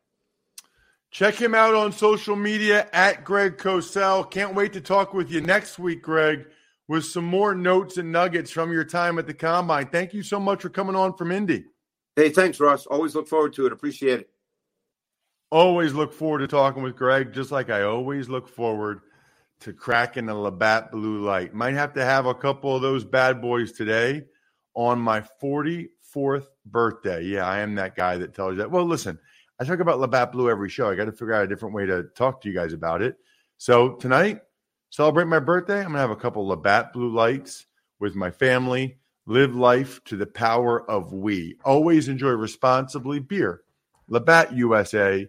Check 1.13 1.37
him 1.37 1.55
out 1.55 1.75
on 1.75 1.93
social 1.93 2.35
media 2.35 2.89
at 2.93 3.25
Greg 3.25 3.57
Cosell. 3.57 4.29
Can't 4.29 4.55
wait 4.55 4.73
to 4.73 4.81
talk 4.81 5.15
with 5.15 5.31
you 5.31 5.41
next 5.41 5.79
week, 5.79 6.03
Greg, 6.03 6.47
with 6.89 7.05
some 7.05 7.25
more 7.25 7.55
notes 7.55 7.97
and 7.97 8.11
nuggets 8.11 8.51
from 8.51 8.73
your 8.73 8.85
time 8.85 9.21
at 9.21 9.29
the 9.29 9.35
combine. 9.35 9.87
Thank 9.87 10.13
you 10.13 10.25
so 10.25 10.41
much 10.41 10.63
for 10.63 10.71
coming 10.71 10.97
on 10.97 11.17
from 11.17 11.31
Indy. 11.31 11.67
Hey, 12.17 12.31
thanks, 12.31 12.59
Ross. 12.59 12.87
Always 12.87 13.15
look 13.15 13.29
forward 13.29 13.53
to 13.55 13.67
it. 13.67 13.73
Appreciate 13.73 14.21
it. 14.21 14.31
Always 15.51 15.95
look 15.95 16.13
forward 16.13 16.39
to 16.41 16.49
talking 16.49 16.83
with 16.83 16.97
Greg, 16.97 17.33
just 17.33 17.53
like 17.53 17.71
I 17.71 17.83
always 17.83 18.29
look 18.29 18.49
forward 18.49 19.01
to 19.61 19.73
cracking 19.73 20.29
a 20.29 20.39
Labatt 20.39 20.91
Blue 20.91 21.25
Light. 21.25 21.55
Might 21.55 21.75
have 21.75 21.95
to 21.95 22.05
have 22.05 22.27
a 22.27 22.35
couple 22.35 22.75
of 22.75 22.83
those 22.83 23.05
bad 23.05 23.41
boys 23.41 23.73
today 23.73 24.25
on 24.75 24.99
my 24.99 25.25
44th 25.43 26.49
birthday. 26.67 27.23
Yeah, 27.23 27.47
I 27.47 27.61
am 27.61 27.77
that 27.77 27.95
guy 27.95 28.17
that 28.19 28.35
tells 28.35 28.53
you 28.53 28.59
that. 28.59 28.71
Well, 28.71 28.85
listen, 28.85 29.19
I 29.59 29.65
talk 29.65 29.81
about 29.81 30.01
Labatt 30.01 30.33
Blue 30.33 30.51
every 30.51 30.69
show. 30.69 30.91
I 30.91 30.97
got 30.97 31.07
to 31.07 31.13
figure 31.13 31.33
out 31.33 31.45
a 31.45 31.49
different 31.49 31.75
way 31.75 31.87
to 31.87 32.05
talk 32.15 32.41
to 32.41 32.49
you 32.49 32.55
guys 32.55 32.73
about 32.73 33.01
it. 33.01 33.17
So 33.57 33.95
tonight, 33.95 34.41
celebrate 34.91 35.27
my 35.27 35.39
birthday. 35.39 35.79
I'm 35.79 35.85
going 35.85 35.95
to 35.95 36.01
have 36.01 36.11
a 36.11 36.17
couple 36.17 36.47
Labatt 36.47 36.93
Blue 36.93 37.15
Lights 37.15 37.67
with 37.99 38.15
my 38.15 38.31
family. 38.31 38.99
Live 39.27 39.55
life 39.55 40.03
to 40.05 40.17
the 40.17 40.27
power 40.27 40.89
of 40.91 41.13
we. 41.13 41.57
Always 41.65 42.09
enjoy 42.09 42.31
responsibly. 42.31 43.19
Beer, 43.19 43.63
Labatt 44.09 44.53
USA, 44.53 45.29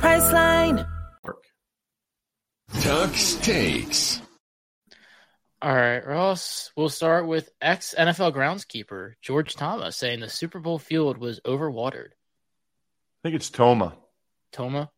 Priceline. 0.00 0.88
Tuck's 2.80 3.34
takes. 3.36 4.20
All 5.60 5.74
right, 5.74 6.06
Ross. 6.06 6.72
We'll 6.74 6.88
start 6.88 7.26
with 7.26 7.50
ex 7.60 7.94
NFL 7.98 8.32
groundskeeper 8.32 9.12
George 9.20 9.54
Thomas 9.56 9.96
saying 9.96 10.20
the 10.20 10.30
Super 10.30 10.58
Bowl 10.58 10.78
field 10.78 11.18
was 11.18 11.40
overwatered. 11.40 12.12
I 12.12 13.20
think 13.22 13.34
it's 13.36 13.50
Toma. 13.50 13.94
Toma? 14.52 14.90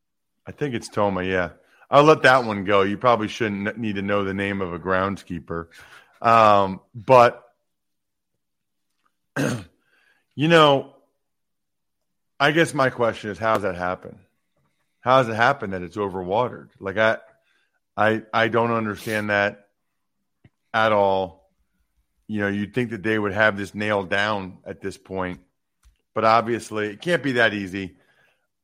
I 0.47 0.53
think 0.53 0.75
it's 0.75 0.89
Toma, 0.89 1.25
yeah. 1.25 1.51
I'll 1.91 2.05
let 2.05 2.23
that 2.23 2.45
one 2.45 2.63
go. 2.65 2.83
You 2.83 2.97
probably 2.97 3.27
shouldn't 3.27 3.77
need 3.77 3.97
to 3.97 4.03
know 4.03 4.23
the 4.23 4.35
name 4.35 4.61
of 4.61 4.73
a 4.73 4.79
groundskeeper. 4.79 5.67
Um, 6.21 6.81
but, 6.95 7.43
you 10.37 10.47
know, 10.47 10.95
I 12.39 12.53
guess 12.53 12.73
my 12.73 12.91
question 12.91 13.31
is 13.31 13.39
how 13.39 13.55
does 13.55 13.65
that 13.65 13.75
happen? 13.75 14.21
How 15.03 15.19
does 15.19 15.29
it 15.29 15.35
happen 15.37 15.71
that 15.71 15.83
it's 15.83 15.97
overwatered? 15.97 16.71
Like, 16.81 16.97
I, 16.97 17.19
I 17.97 18.23
I 18.33 18.49
don't 18.49 18.71
understand 18.71 19.31
that 19.31 19.67
at 20.73 20.93
all. 20.93 21.51
You 22.29 22.41
know, 22.41 22.49
you'd 22.49 22.73
think 22.73 22.91
that 22.91 23.03
they 23.03 23.19
would 23.19 23.33
have 23.33 23.57
this 23.57 23.75
nailed 23.75 24.09
down 24.09 24.59
at 24.65 24.81
this 24.81 24.97
point, 24.97 25.41
but 26.15 26.25
obviously 26.25 26.87
it 26.87 27.03
can't 27.03 27.23
be 27.23 27.33
that 27.33 27.53
easy. 27.53 27.97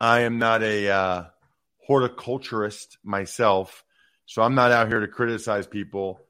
I 0.01 0.21
am 0.21 0.39
not 0.39 0.63
a 0.63 0.89
uh, 0.89 1.25
horticulturist 1.87 2.99
myself, 3.03 3.85
so 4.27 4.43
I'm 4.43 4.55
not 4.55 4.71
out 4.71 4.89
here 4.89 5.01
to 5.01 5.09
criticize 5.09 5.67
people 5.67 6.21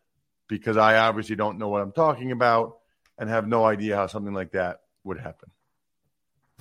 because 0.49 0.79
I 0.79 0.97
obviously 0.97 1.37
don't 1.37 1.59
know 1.59 1.69
what 1.69 1.83
I'm 1.83 1.93
talking 1.93 2.33
about 2.33 2.79
and 3.19 3.29
have 3.29 3.47
no 3.47 3.65
idea 3.65 3.97
how 3.97 4.07
something 4.07 4.33
like 4.33 4.53
that 4.53 4.81
would 5.05 5.21
happen. 5.21 5.51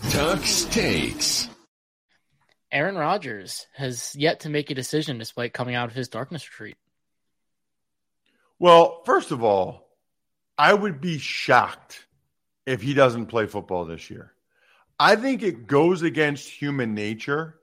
Tuck's 0.10 0.66
takes. 0.66 1.48
Aaron 2.72 2.96
Rodgers 2.96 3.68
has 3.76 4.16
yet 4.16 4.42
to 4.42 4.50
make 4.50 4.70
a 4.70 4.76
decision 4.76 5.18
despite 5.18 5.54
coming 5.54 5.76
out 5.76 5.90
of 5.90 5.96
his 5.96 6.10
darkness 6.10 6.50
retreat. 6.50 6.76
Well, 8.60 9.02
first 9.06 9.32
of 9.32 9.44
all, 9.44 9.88
I 10.58 10.74
would 10.74 11.00
be 11.00 11.18
shocked 11.18 12.06
if 12.66 12.82
he 12.82 12.94
doesn't 12.94 13.28
play 13.28 13.46
football 13.46 13.86
this 13.86 14.10
year. 14.10 14.34
I 15.00 15.16
think 15.16 15.44
it 15.44 15.68
goes 15.68 16.02
against 16.02 16.50
human 16.50 16.96
nature 16.96 17.60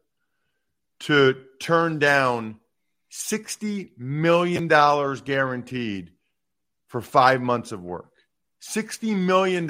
to 1.01 1.37
turn 1.59 1.99
down 1.99 2.61
$60 3.11 3.91
million 3.99 4.69
guaranteed 4.69 6.13
for 6.87 7.01
five 7.01 7.43
months 7.43 7.73
of 7.73 7.83
work. 7.83 8.13
$60 8.63 9.17
million 9.17 9.69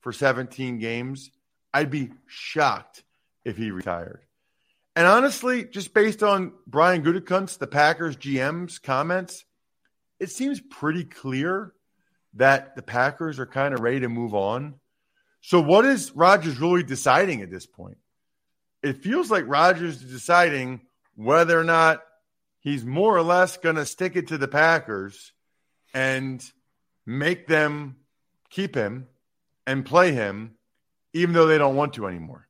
for 0.00 0.12
17 0.12 0.78
games. 0.78 1.30
I'd 1.72 1.90
be 1.90 2.10
shocked 2.26 3.04
if 3.46 3.56
he 3.56 3.70
retired. 3.70 4.20
And 4.96 5.06
honestly, 5.06 5.64
just 5.64 5.94
based 5.94 6.22
on 6.22 6.52
Brian 6.66 7.02
Gutekunst, 7.02 7.58
the 7.58 7.66
Packers 7.66 8.16
GM's 8.16 8.78
comments, 8.78 9.44
it 10.18 10.30
seems 10.30 10.60
pretty 10.60 11.04
clear 11.04 11.72
that 12.34 12.74
the 12.74 12.82
Packers 12.82 13.38
are 13.38 13.46
kind 13.46 13.72
of 13.72 13.80
ready 13.80 14.00
to 14.00 14.08
move 14.08 14.34
on. 14.34 14.74
So, 15.42 15.60
what 15.60 15.84
is 15.84 16.12
Rodgers 16.12 16.58
really 16.58 16.82
deciding 16.82 17.40
at 17.42 17.50
this 17.50 17.66
point? 17.66 17.98
It 18.82 19.02
feels 19.02 19.30
like 19.30 19.44
Rodgers 19.46 20.02
is 20.02 20.10
deciding 20.10 20.80
whether 21.14 21.58
or 21.58 21.64
not 21.64 22.02
he's 22.60 22.84
more 22.84 23.16
or 23.16 23.22
less 23.22 23.58
going 23.58 23.76
to 23.76 23.86
stick 23.86 24.16
it 24.16 24.28
to 24.28 24.38
the 24.38 24.48
Packers 24.48 25.32
and 25.94 26.42
make 27.04 27.46
them 27.46 27.96
keep 28.50 28.74
him 28.74 29.06
and 29.66 29.86
play 29.86 30.12
him, 30.12 30.56
even 31.12 31.34
though 31.34 31.46
they 31.46 31.58
don't 31.58 31.76
want 31.76 31.94
to 31.94 32.06
anymore. 32.06 32.45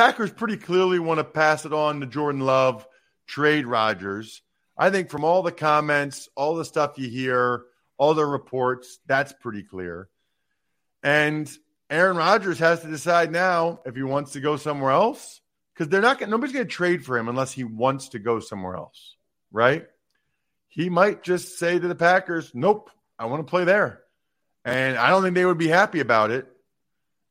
Packers 0.00 0.30
pretty 0.30 0.56
clearly 0.56 0.98
want 0.98 1.18
to 1.18 1.24
pass 1.24 1.66
it 1.66 1.74
on 1.74 2.00
to 2.00 2.06
Jordan 2.06 2.40
Love, 2.40 2.86
trade 3.26 3.66
Rodgers. 3.66 4.40
I 4.74 4.88
think 4.88 5.10
from 5.10 5.24
all 5.24 5.42
the 5.42 5.52
comments, 5.52 6.26
all 6.34 6.54
the 6.54 6.64
stuff 6.64 6.96
you 6.96 7.06
hear, 7.06 7.64
all 7.98 8.14
the 8.14 8.24
reports, 8.24 8.98
that's 9.04 9.34
pretty 9.34 9.62
clear. 9.62 10.08
And 11.02 11.54
Aaron 11.90 12.16
Rodgers 12.16 12.58
has 12.60 12.80
to 12.80 12.88
decide 12.88 13.30
now 13.30 13.80
if 13.84 13.94
he 13.94 14.02
wants 14.02 14.32
to 14.32 14.40
go 14.40 14.56
somewhere 14.56 14.92
else 14.92 15.42
because 15.74 15.90
they're 15.90 16.00
not 16.00 16.18
going. 16.18 16.30
Nobody's 16.30 16.54
going 16.54 16.66
to 16.66 16.72
trade 16.72 17.04
for 17.04 17.18
him 17.18 17.28
unless 17.28 17.52
he 17.52 17.64
wants 17.64 18.08
to 18.08 18.18
go 18.18 18.40
somewhere 18.40 18.76
else, 18.76 19.16
right? 19.52 19.86
He 20.68 20.88
might 20.88 21.22
just 21.22 21.58
say 21.58 21.78
to 21.78 21.88
the 21.88 21.94
Packers, 21.94 22.52
"Nope, 22.54 22.88
I 23.18 23.26
want 23.26 23.46
to 23.46 23.50
play 23.50 23.64
there," 23.64 24.00
and 24.64 24.96
I 24.96 25.10
don't 25.10 25.22
think 25.22 25.34
they 25.34 25.44
would 25.44 25.58
be 25.58 25.68
happy 25.68 26.00
about 26.00 26.30
it, 26.30 26.50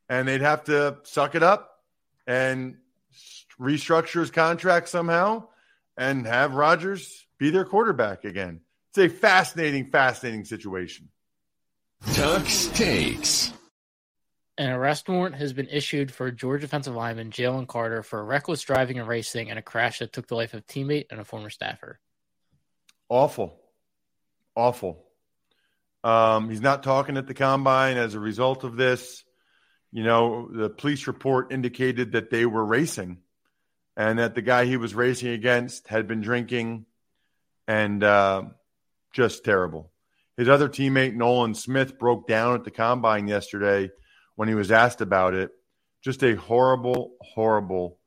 and 0.08 0.28
they'd 0.28 0.42
have 0.42 0.66
to 0.66 0.98
suck 1.02 1.34
it 1.34 1.42
up 1.42 1.69
and 2.30 2.78
restructure 3.60 4.20
his 4.20 4.30
contract 4.30 4.88
somehow 4.88 5.48
and 5.98 6.28
have 6.28 6.54
Rodgers 6.54 7.26
be 7.40 7.50
their 7.50 7.66
quarterback 7.66 8.24
again. 8.24 8.62
It's 8.92 9.00
a 9.00 9.10
fascinating, 9.10 9.90
fascinating 9.90 10.46
situation. 10.46 11.10
Tuck's 12.14 12.68
takes. 12.68 13.52
An 14.60 14.70
arrest 14.70 15.10
warrant 15.10 15.36
has 15.36 15.54
been 15.54 15.68
issued 15.70 16.12
for 16.12 16.32
Georgia 16.32 16.62
defensive 16.62 16.96
lineman 16.96 17.32
Jalen 17.32 17.68
Carter 17.68 18.04
for 18.04 18.24
reckless 18.24 18.62
driving 18.62 19.00
and 19.00 19.08
racing 19.08 19.48
in 19.48 19.58
a 19.58 19.62
crash 19.62 20.00
that 20.00 20.14
took 20.14 20.28
the 20.28 20.36
life 20.36 20.54
of 20.54 20.60
a 20.60 20.64
teammate 20.64 21.08
and 21.10 21.20
a 21.20 21.26
former 21.26 21.50
staffer. 21.50 22.00
Awful. 23.10 23.60
Awful. 24.56 25.04
Um, 26.04 26.50
he's 26.50 26.62
not 26.62 26.84
talking 26.84 27.18
at 27.18 27.26
the 27.26 27.34
combine 27.34 27.98
as 27.98 28.14
a 28.14 28.20
result 28.20 28.64
of 28.64 28.76
this. 28.76 29.24
You 29.92 30.04
know, 30.04 30.50
the 30.52 30.70
police 30.70 31.08
report 31.08 31.52
indicated 31.52 32.12
that 32.12 32.30
they 32.30 32.46
were 32.46 32.66
racing 32.66 33.20
and 33.98 34.20
that 34.20 34.36
the 34.36 34.42
guy 34.42 34.66
he 34.66 34.78
was 34.78 34.96
racing 34.96 35.30
against 35.30 35.88
had 35.88 36.08
been 36.08 36.22
drinking 36.22 36.86
and 37.68 38.04
uh, 38.04 38.44
just 39.14 39.44
terrible. 39.44 39.92
His 40.38 40.48
other 40.48 40.70
teammate, 40.70 41.16
Nolan 41.16 41.54
Smith, 41.54 42.00
broke 42.00 42.28
down 42.28 42.56
at 42.56 42.64
the 42.64 42.72
combine 42.72 43.28
yesterday 43.28 43.92
when 44.36 44.48
he 44.48 44.56
was 44.56 44.72
asked 44.72 45.02
about 45.02 45.34
it. 45.34 45.52
Just 46.02 46.24
a 46.24 46.36
horrible, 46.36 47.12
horrible 47.20 47.98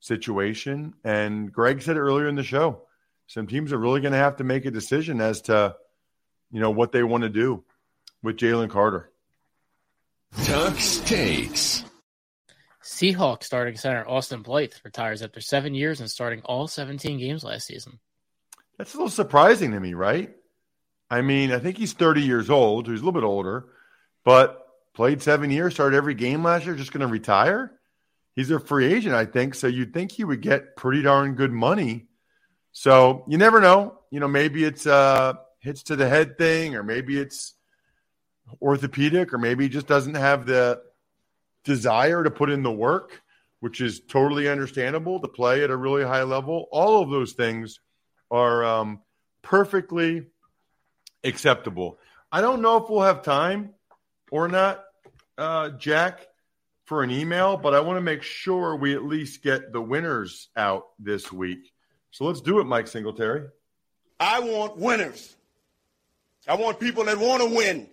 situation. 0.00 0.94
And 1.04 1.52
Greg 1.52 1.82
said 1.82 1.98
earlier 1.98 2.26
in 2.26 2.36
the 2.36 2.42
show, 2.42 2.86
some 3.26 3.46
teams 3.46 3.72
are 3.72 3.78
really 3.78 4.00
going 4.00 4.12
to 4.12 4.18
have 4.18 4.36
to 4.36 4.44
make 4.44 4.64
a 4.64 4.70
decision 4.70 5.20
as 5.20 5.42
to, 5.42 5.76
you 6.50 6.60
know, 6.60 6.70
what 6.70 6.92
they 6.92 7.02
want 7.02 7.24
to 7.24 7.28
do 7.28 7.64
with 8.22 8.38
Jalen 8.38 8.70
Carter. 8.70 9.10
Tuck's 10.42 10.98
takes. 11.00 11.84
Seahawks 12.82 13.44
starting 13.44 13.76
center 13.76 14.06
Austin 14.06 14.42
Blythe 14.42 14.72
retires 14.84 15.22
after 15.22 15.40
seven 15.40 15.74
years 15.74 16.00
and 16.00 16.10
starting 16.10 16.42
all 16.42 16.66
17 16.66 17.18
games 17.18 17.44
last 17.44 17.66
season. 17.66 17.98
That's 18.76 18.94
a 18.94 18.96
little 18.96 19.10
surprising 19.10 19.72
to 19.72 19.80
me, 19.80 19.94
right? 19.94 20.34
I 21.10 21.22
mean, 21.22 21.52
I 21.52 21.58
think 21.58 21.78
he's 21.78 21.92
30 21.92 22.22
years 22.22 22.50
old. 22.50 22.88
He's 22.88 23.00
a 23.00 23.04
little 23.04 23.20
bit 23.20 23.26
older, 23.26 23.66
but 24.24 24.66
played 24.94 25.22
seven 25.22 25.50
years, 25.50 25.74
started 25.74 25.96
every 25.96 26.14
game 26.14 26.42
last 26.42 26.66
year, 26.66 26.74
just 26.74 26.92
going 26.92 27.06
to 27.06 27.12
retire. 27.12 27.72
He's 28.34 28.50
a 28.50 28.58
free 28.58 28.92
agent, 28.92 29.14
I 29.14 29.26
think. 29.26 29.54
So 29.54 29.66
you'd 29.66 29.94
think 29.94 30.10
he 30.10 30.24
would 30.24 30.40
get 30.40 30.76
pretty 30.76 31.02
darn 31.02 31.34
good 31.34 31.52
money. 31.52 32.06
So 32.72 33.24
you 33.28 33.38
never 33.38 33.60
know. 33.60 34.00
You 34.10 34.20
know, 34.20 34.28
maybe 34.28 34.64
it's 34.64 34.86
a 34.86 35.38
hits 35.60 35.84
to 35.84 35.96
the 35.96 36.08
head 36.08 36.36
thing, 36.36 36.74
or 36.74 36.82
maybe 36.82 37.18
it's 37.18 37.54
orthopedic, 38.60 39.32
or 39.32 39.38
maybe 39.38 39.68
just 39.68 39.86
doesn't 39.86 40.14
have 40.14 40.46
the 40.46 40.82
desire 41.64 42.22
to 42.22 42.30
put 42.30 42.50
in 42.50 42.62
the 42.62 42.72
work, 42.72 43.22
which 43.60 43.80
is 43.80 44.00
totally 44.00 44.48
understandable 44.48 45.20
to 45.20 45.28
play 45.28 45.64
at 45.64 45.70
a 45.70 45.76
really 45.76 46.04
high 46.04 46.22
level. 46.22 46.68
All 46.70 47.02
of 47.02 47.10
those 47.10 47.32
things 47.32 47.80
are 48.30 48.64
um, 48.64 49.00
perfectly 49.42 50.26
acceptable. 51.22 51.98
I 52.30 52.40
don't 52.40 52.62
know 52.62 52.76
if 52.76 52.90
we'll 52.90 53.02
have 53.02 53.22
time 53.22 53.70
or 54.30 54.48
not, 54.48 54.84
uh, 55.38 55.70
Jack, 55.70 56.26
for 56.84 57.02
an 57.02 57.10
email, 57.10 57.56
but 57.56 57.74
I 57.74 57.80
want 57.80 57.96
to 57.96 58.02
make 58.02 58.22
sure 58.22 58.76
we 58.76 58.94
at 58.94 59.04
least 59.04 59.42
get 59.42 59.72
the 59.72 59.80
winners 59.80 60.48
out 60.56 60.88
this 60.98 61.32
week. 61.32 61.72
So 62.10 62.24
let's 62.26 62.40
do 62.40 62.60
it, 62.60 62.64
Mike 62.64 62.88
Singletary. 62.88 63.48
I 64.20 64.40
want 64.40 64.76
winners. 64.76 65.34
I 66.46 66.56
want 66.56 66.78
people 66.78 67.04
that 67.04 67.18
want 67.18 67.42
to 67.42 67.54
win. 67.54 67.88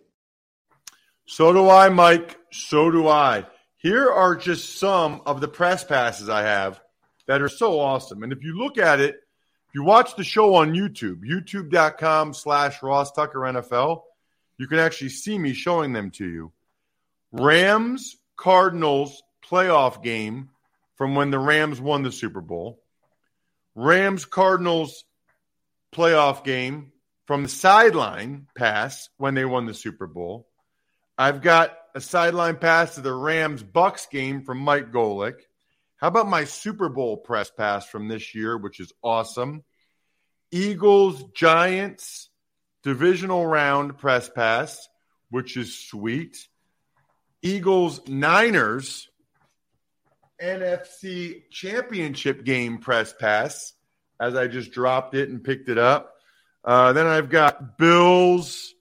So 1.26 1.54
do 1.54 1.70
I, 1.70 1.90
Mike. 1.90 2.38
So 2.52 2.92
do 2.92 3.08
I. 3.08 3.46
Here 3.78 4.10
are 4.10 4.36
just 4.36 4.78
some 4.80 5.22
of 5.26 5.42
the 5.42 5.48
press 5.48 5.84
passes 5.84 6.30
I 6.30 6.44
have 6.44 6.80
that 7.28 7.42
are 7.42 7.50
so 7.50 7.80
awesome. 7.80 8.24
And 8.24 8.32
if 8.32 8.44
you 8.44 8.58
look 8.58 8.78
at 8.78 9.00
it, 9.00 9.16
if 9.16 9.76
you 9.76 9.84
watch 9.84 10.16
the 10.16 10.24
show 10.24 10.56
on 10.56 10.74
YouTube, 10.74 11.22
youtube.com 11.24 12.34
slash 12.34 12.84
Ross 12.84 13.12
Tucker 13.14 13.40
NFL, 13.40 14.02
you 14.58 14.68
can 14.68 14.80
actually 14.80 15.10
see 15.10 15.40
me 15.40 15.54
showing 15.54 15.94
them 15.94 16.12
to 16.12 16.28
you. 16.28 16.52
Rams 17.32 18.18
Cardinals 18.36 19.24
playoff 19.50 20.04
game 20.04 20.50
from 20.96 21.16
when 21.16 21.32
the 21.32 21.40
Rams 21.40 21.80
won 21.80 22.04
the 22.04 22.12
Super 22.12 22.42
Bowl. 22.42 22.82
Rams 23.74 24.26
Cardinals 24.26 25.06
playoff 25.94 26.44
game 26.44 26.92
from 27.26 27.44
the 27.44 27.50
sideline 27.50 28.48
pass 28.56 29.10
when 29.18 29.34
they 29.34 29.46
won 29.46 29.66
the 29.66 29.74
Super 29.74 30.06
Bowl. 30.06 30.48
I've 31.22 31.44
got 31.44 31.78
a 31.94 32.02
sideline 32.02 32.56
pass 32.56 32.96
to 32.96 33.02
the 33.02 33.14
Rams 33.14 33.62
Bucks 33.62 34.08
game 34.08 34.42
from 34.42 34.58
Mike 34.58 34.92
Golic. 34.92 35.36
How 35.98 36.08
about 36.08 36.28
my 36.28 36.46
Super 36.46 36.90
Bowl 36.90 37.16
press 37.16 37.52
pass 37.52 37.86
from 37.88 38.08
this 38.08 38.34
year, 38.34 38.58
which 38.58 38.80
is 38.80 38.92
awesome? 39.04 39.64
Eagles 40.50 41.24
Giants 41.36 42.28
divisional 42.82 43.46
round 43.46 44.00
press 44.00 44.30
pass, 44.30 44.90
which 45.30 45.58
is 45.58 45.78
sweet. 45.78 46.48
Eagles 47.44 48.02
Niners 48.08 49.08
NFC 50.42 51.44
championship 51.52 52.44
game 52.44 52.80
press 52.80 53.14
pass, 53.14 53.74
as 54.20 54.36
I 54.36 54.48
just 54.48 54.72
dropped 54.72 55.14
it 55.14 55.30
and 55.30 55.44
picked 55.44 55.70
it 55.70 55.78
up. 55.78 56.16
Uh, 56.66 56.94
then 56.94 57.06
I've 57.06 57.30
got 57.30 57.78
Bills, 57.78 58.74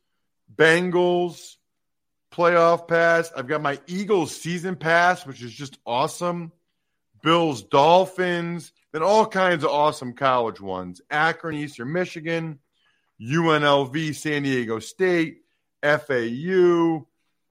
Bengals 0.57 1.57
playoff 2.33 2.89
pass. 2.89 3.33
I've 3.37 3.47
got 3.47 3.63
my 3.63 3.79
Eagles 3.87 4.35
season 4.35 4.77
pass, 4.77 5.27
which 5.27 5.43
is 5.43 5.53
just 5.53 5.79
awesome. 5.87 6.53
Bills, 7.23 7.63
Dolphins, 7.63 8.73
then 8.93 9.03
all 9.03 9.27
kinds 9.27 9.65
of 9.65 9.71
awesome 9.71 10.15
college 10.15 10.61
ones. 10.61 11.01
Akron, 11.11 11.55
Eastern 11.55 11.93
Michigan, 11.93 12.59
UNLV, 13.21 14.15
San 14.15 14.43
Diego 14.43 14.79
State, 14.79 15.43
FAU, 15.83 17.07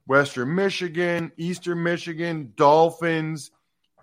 Western 0.08 0.56
Michigan, 0.56 1.32
Eastern 1.38 1.84
Michigan, 1.84 2.54
Dolphins, 2.56 3.52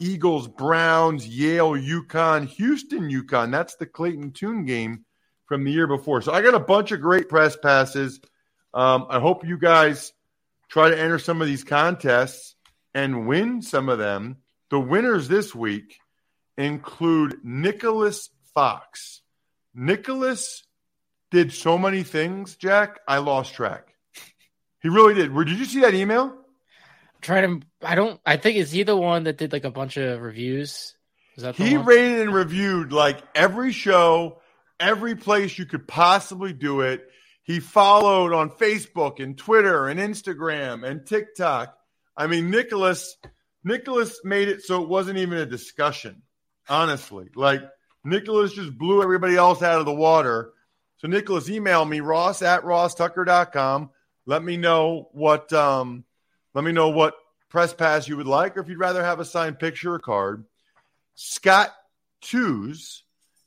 Eagles, 0.01 0.47
Browns, 0.47 1.27
Yale, 1.27 1.73
UConn, 1.73 2.47
Houston, 2.47 3.11
UConn. 3.11 3.51
That's 3.51 3.77
the 3.77 3.87
Clayton 3.87 4.33
Tune 4.33 4.65
game 4.65 5.05
from 5.47 5.65
the 5.65 5.73
year 5.73 5.87
before. 5.87 6.23
So 6.23 6.33
I 6.33 6.43
got 6.43 6.55
a 6.55 6.61
bunch 6.61 6.93
of 6.93 7.01
great 7.01 7.29
press 7.29 7.57
passes. 7.57 8.21
Um, 8.75 9.07
I 9.09 9.21
hope 9.21 9.45
you 9.45 9.59
guys 9.59 10.13
try 10.69 10.91
to 10.91 10.99
enter 10.99 11.19
some 11.19 11.41
of 11.41 11.49
these 11.49 11.65
contests 11.65 12.55
and 12.95 13.27
win 13.27 13.63
some 13.63 13.89
of 13.89 13.99
them. 13.99 14.39
The 14.71 14.81
winners 14.81 15.29
this 15.29 15.55
week 15.55 15.99
include 16.57 17.39
Nicholas 17.45 18.31
Fox. 18.55 19.23
Nicholas 19.75 20.65
did 21.31 21.53
so 21.53 21.77
many 21.77 22.03
things, 22.03 22.57
Jack, 22.57 22.99
I 23.07 23.19
lost 23.19 23.55
track. 23.55 23.95
He 24.81 24.89
really 24.89 25.15
did. 25.15 25.35
Where 25.35 25.45
did 25.45 25.59
you 25.59 25.65
see 25.65 25.81
that 25.81 25.95
email? 25.95 26.35
Trying 27.21 27.61
to 27.61 27.67
I 27.83 27.95
don't 27.95 28.21
I 28.25 28.37
think 28.37 28.57
is 28.57 28.71
he 28.71 28.83
the 28.83 28.97
one 28.97 29.25
that 29.25 29.37
did 29.37 29.53
like 29.53 29.65
a 29.65 29.71
bunch 29.71 29.97
of 29.97 30.21
reviews? 30.21 30.95
Is 31.37 31.43
that 31.43 31.57
he 31.57 31.77
one? 31.77 31.87
rated 31.87 32.21
and 32.21 32.35
reviewed 32.35 32.93
like 32.93 33.19
every 33.35 33.73
show, 33.73 34.41
every 34.79 35.17
place 35.17 35.59
you 35.59 35.67
could 35.67 35.89
possibly 35.89 36.53
do 36.53 36.83
it. 36.83 37.11
He 37.47 37.61
followed 37.61 38.33
on 38.33 38.51
Facebook 38.51 39.23
and 39.23 39.39
Twitter 39.39 39.89
and 39.89 39.99
Instagram 39.99 40.87
and 40.87 41.07
TikTok. 41.07 41.77
I 42.17 42.27
mean, 42.27 42.51
Nicholas 42.51 43.17
Nicholas 43.65 44.21
made 44.25 44.49
it 44.49 44.63
so 44.63 44.83
it 44.83 44.89
wasn't 44.89 45.19
even 45.19 45.39
a 45.39 45.47
discussion. 45.47 46.23
Honestly, 46.69 47.29
like 47.35 47.63
Nicholas 48.05 48.53
just 48.53 48.77
blew 48.77 49.03
everybody 49.03 49.37
else 49.37 49.63
out 49.63 49.81
of 49.81 49.87
the 49.87 49.95
water 49.95 50.53
so, 50.99 51.09
Nicholas, 51.09 51.51
email 51.51 51.85
me, 51.85 52.01
ross 52.01 52.43
at 52.43 52.63
rosstucker.com. 52.63 53.91
Let 54.25 54.43
me 54.43 54.57
know 54.57 55.09
what 55.13 55.53
um, 55.53 56.05
let 56.55 56.65
me 56.65 56.73
know 56.73 56.89
what 56.89 57.15
press 57.51 57.75
pass 57.75 58.09
you 58.09 58.17
would 58.17 58.27
like, 58.27 58.57
or 58.57 58.61
if 58.61 58.69
you'd 58.69 58.79
rather 58.79 59.05
have 59.05 59.21
a 59.21 59.25
signed 59.25 59.59
picture 59.59 59.95
or 59.95 59.99
card. 59.99 60.45
Scott 61.15 61.73
Tews 62.23 63.03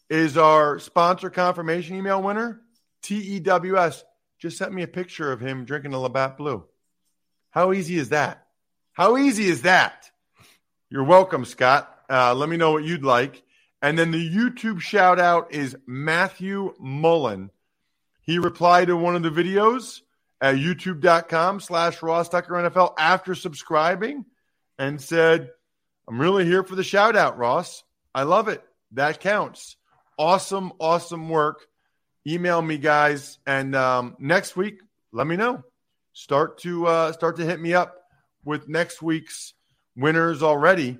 is 0.10 0.38
our 0.38 0.80
sponsor 0.80 1.30
confirmation 1.30 1.96
email 1.98 2.22
winner. 2.22 2.62
T 3.02 3.16
E 3.16 3.40
W 3.40 3.78
S 3.78 4.04
just 4.40 4.58
sent 4.58 4.74
me 4.74 4.84
a 4.84 4.88
picture 4.88 5.32
of 5.32 5.40
him 5.40 5.66
drinking 5.66 5.94
a 5.94 6.00
Labatt 6.00 6.38
Blue. 6.38 6.66
How 7.52 7.74
easy 7.74 7.98
is 7.98 8.10
that? 8.10 8.46
How 8.94 9.18
easy 9.18 9.46
is 9.46 9.64
that? 9.64 10.10
You're 10.90 11.04
welcome, 11.04 11.46
Scott. 11.46 11.94
Uh, 12.10 12.34
let 12.34 12.50
me 12.50 12.58
know 12.58 12.72
what 12.72 12.84
you'd 12.84 13.04
like. 13.04 13.44
And 13.82 13.98
then 13.98 14.12
the 14.12 14.30
YouTube 14.30 14.82
shout 14.82 15.20
out 15.20 15.54
is 15.54 15.78
Matthew 15.88 16.74
Mullen. 16.80 17.52
He 18.22 18.40
replied 18.40 18.88
to 18.88 18.98
one 18.98 19.16
of 19.16 19.24
the 19.24 19.30
videos 19.30 20.02
at 20.42 20.56
youtube.com 20.56 21.60
slash 21.60 22.02
Ross 22.02 22.30
Tucker 22.30 22.54
NFL 22.54 22.94
after 22.98 23.36
subscribing 23.36 24.26
and 24.78 25.02
said, 25.02 25.50
I'm 26.08 26.20
really 26.20 26.46
here 26.46 26.64
for 26.64 26.76
the 26.76 26.84
shout 26.84 27.16
out, 27.16 27.38
Ross. 27.38 27.84
I 28.14 28.24
love 28.24 28.48
it. 28.48 28.64
That 28.92 29.20
counts. 29.20 29.76
Awesome, 30.18 30.74
awesome 30.80 31.30
work. 31.30 31.69
Email 32.30 32.62
me, 32.62 32.78
guys. 32.78 33.40
And 33.48 33.76
um, 33.76 34.16
next 34.20 34.56
week, 34.56 34.82
let 35.12 35.26
me 35.26 35.36
know. 35.36 35.64
Start 36.14 36.60
to 36.60 36.86
uh, 36.86 37.12
start 37.12 37.38
to 37.38 37.46
hit 37.46 37.60
me 37.60 37.74
up 37.74 37.96
with 38.46 38.70
next 38.70 39.02
week's 39.02 39.54
winners 39.96 40.44
already. 40.44 41.00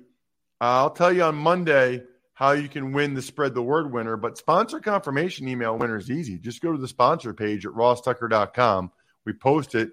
Uh, 0.60 0.64
I'll 0.82 0.90
tell 0.90 1.12
you 1.12 1.22
on 1.22 1.36
Monday 1.36 2.02
how 2.34 2.52
you 2.52 2.68
can 2.68 2.92
win 2.92 3.14
the 3.14 3.22
spread 3.22 3.54
the 3.54 3.62
word 3.62 3.92
winner, 3.92 4.16
but 4.16 4.38
sponsor 4.38 4.80
confirmation 4.80 5.46
email 5.46 5.78
winner 5.78 5.98
is 5.98 6.10
easy. 6.10 6.38
Just 6.38 6.62
go 6.62 6.72
to 6.72 6.78
the 6.78 6.88
sponsor 6.88 7.32
page 7.32 7.64
at 7.64 7.72
rosstucker.com. 7.72 8.90
We 9.24 9.32
post 9.34 9.74
it 9.74 9.90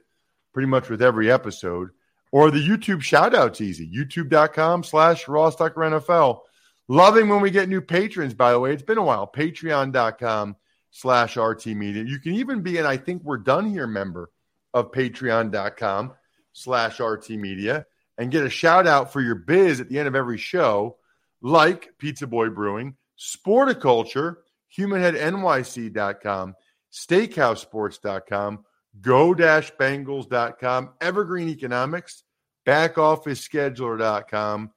pretty 0.53 0.67
much 0.67 0.89
with 0.89 1.01
every 1.01 1.29
episode. 1.29 1.89
Or 2.31 2.49
the 2.49 2.65
YouTube 2.65 3.01
shout 3.01 3.35
out's 3.35 3.61
easy. 3.61 3.89
YouTube.com 3.89 4.83
slash 4.83 5.27
Ross 5.27 5.55
Tucker 5.55 5.81
NFL. 5.81 6.39
Loving 6.87 7.29
when 7.29 7.41
we 7.41 7.51
get 7.51 7.69
new 7.69 7.81
patrons, 7.81 8.33
by 8.33 8.51
the 8.51 8.59
way. 8.59 8.73
It's 8.73 8.81
been 8.81 8.97
a 8.97 9.03
while. 9.03 9.27
Patreon.com 9.27 10.55
slash 10.97 11.37
RT 11.37 11.67
Media. 11.67 12.03
You 12.03 12.19
can 12.19 12.33
even 12.33 12.63
be 12.63 12.79
an 12.79 12.87
I 12.87 12.97
think 12.97 13.23
we're 13.23 13.37
done 13.37 13.69
here 13.69 13.85
member 13.85 14.31
of 14.73 14.91
patreon.com 14.91 16.13
slash 16.53 16.99
RT 16.99 17.29
Media 17.31 17.85
and 18.17 18.31
get 18.31 18.43
a 18.43 18.49
shout 18.49 18.87
out 18.87 19.13
for 19.13 19.21
your 19.21 19.35
biz 19.35 19.79
at 19.79 19.89
the 19.89 19.99
end 19.99 20.07
of 20.07 20.15
every 20.15 20.39
show, 20.39 20.97
like 21.39 21.95
Pizza 21.99 22.25
Boy 22.25 22.49
Brewing, 22.49 22.95
Sporticulture, 23.15 24.37
HumanHeadNYC.com, 24.75 26.55
SteakhouseSports.com, 26.91 28.65
Go-Bengals.com, 28.99 30.89
Evergreen 30.99 31.49
Economics, 31.49 32.23
BackOfficeScheduler.com, 32.65 34.71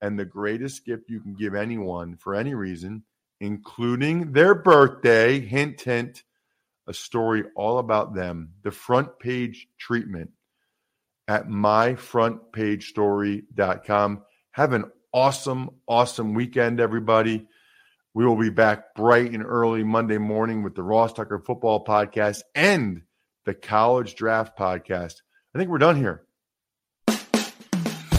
and 0.00 0.18
the 0.18 0.24
greatest 0.24 0.86
gift 0.86 1.10
you 1.10 1.20
can 1.20 1.34
give 1.34 1.54
anyone 1.54 2.16
for 2.16 2.34
any 2.34 2.54
reason, 2.54 3.04
including 3.40 4.32
their 4.32 4.54
birthday, 4.54 5.40
hint, 5.40 5.80
hint, 5.80 6.22
a 6.86 6.94
story 6.94 7.42
all 7.56 7.78
about 7.78 8.14
them, 8.14 8.52
the 8.62 8.70
front 8.70 9.18
page 9.18 9.66
treatment 9.78 10.30
at 11.28 11.48
myfrontpagestory.com. 11.48 14.22
Have 14.52 14.72
an 14.72 14.84
awesome, 15.12 15.70
awesome 15.88 16.34
weekend, 16.34 16.80
everybody. 16.80 17.46
We 18.14 18.24
will 18.24 18.36
be 18.36 18.50
back 18.50 18.94
bright 18.94 19.32
and 19.32 19.44
early 19.44 19.84
Monday 19.84 20.18
morning 20.18 20.62
with 20.62 20.74
the 20.74 20.82
Ross 20.82 21.12
Tucker 21.12 21.38
Football 21.38 21.84
Podcast 21.84 22.42
and 22.54 23.02
the 23.44 23.54
College 23.54 24.14
Draft 24.14 24.58
Podcast. 24.58 25.16
I 25.54 25.58
think 25.58 25.70
we're 25.70 25.78
done 25.78 25.96
here. 25.96 26.25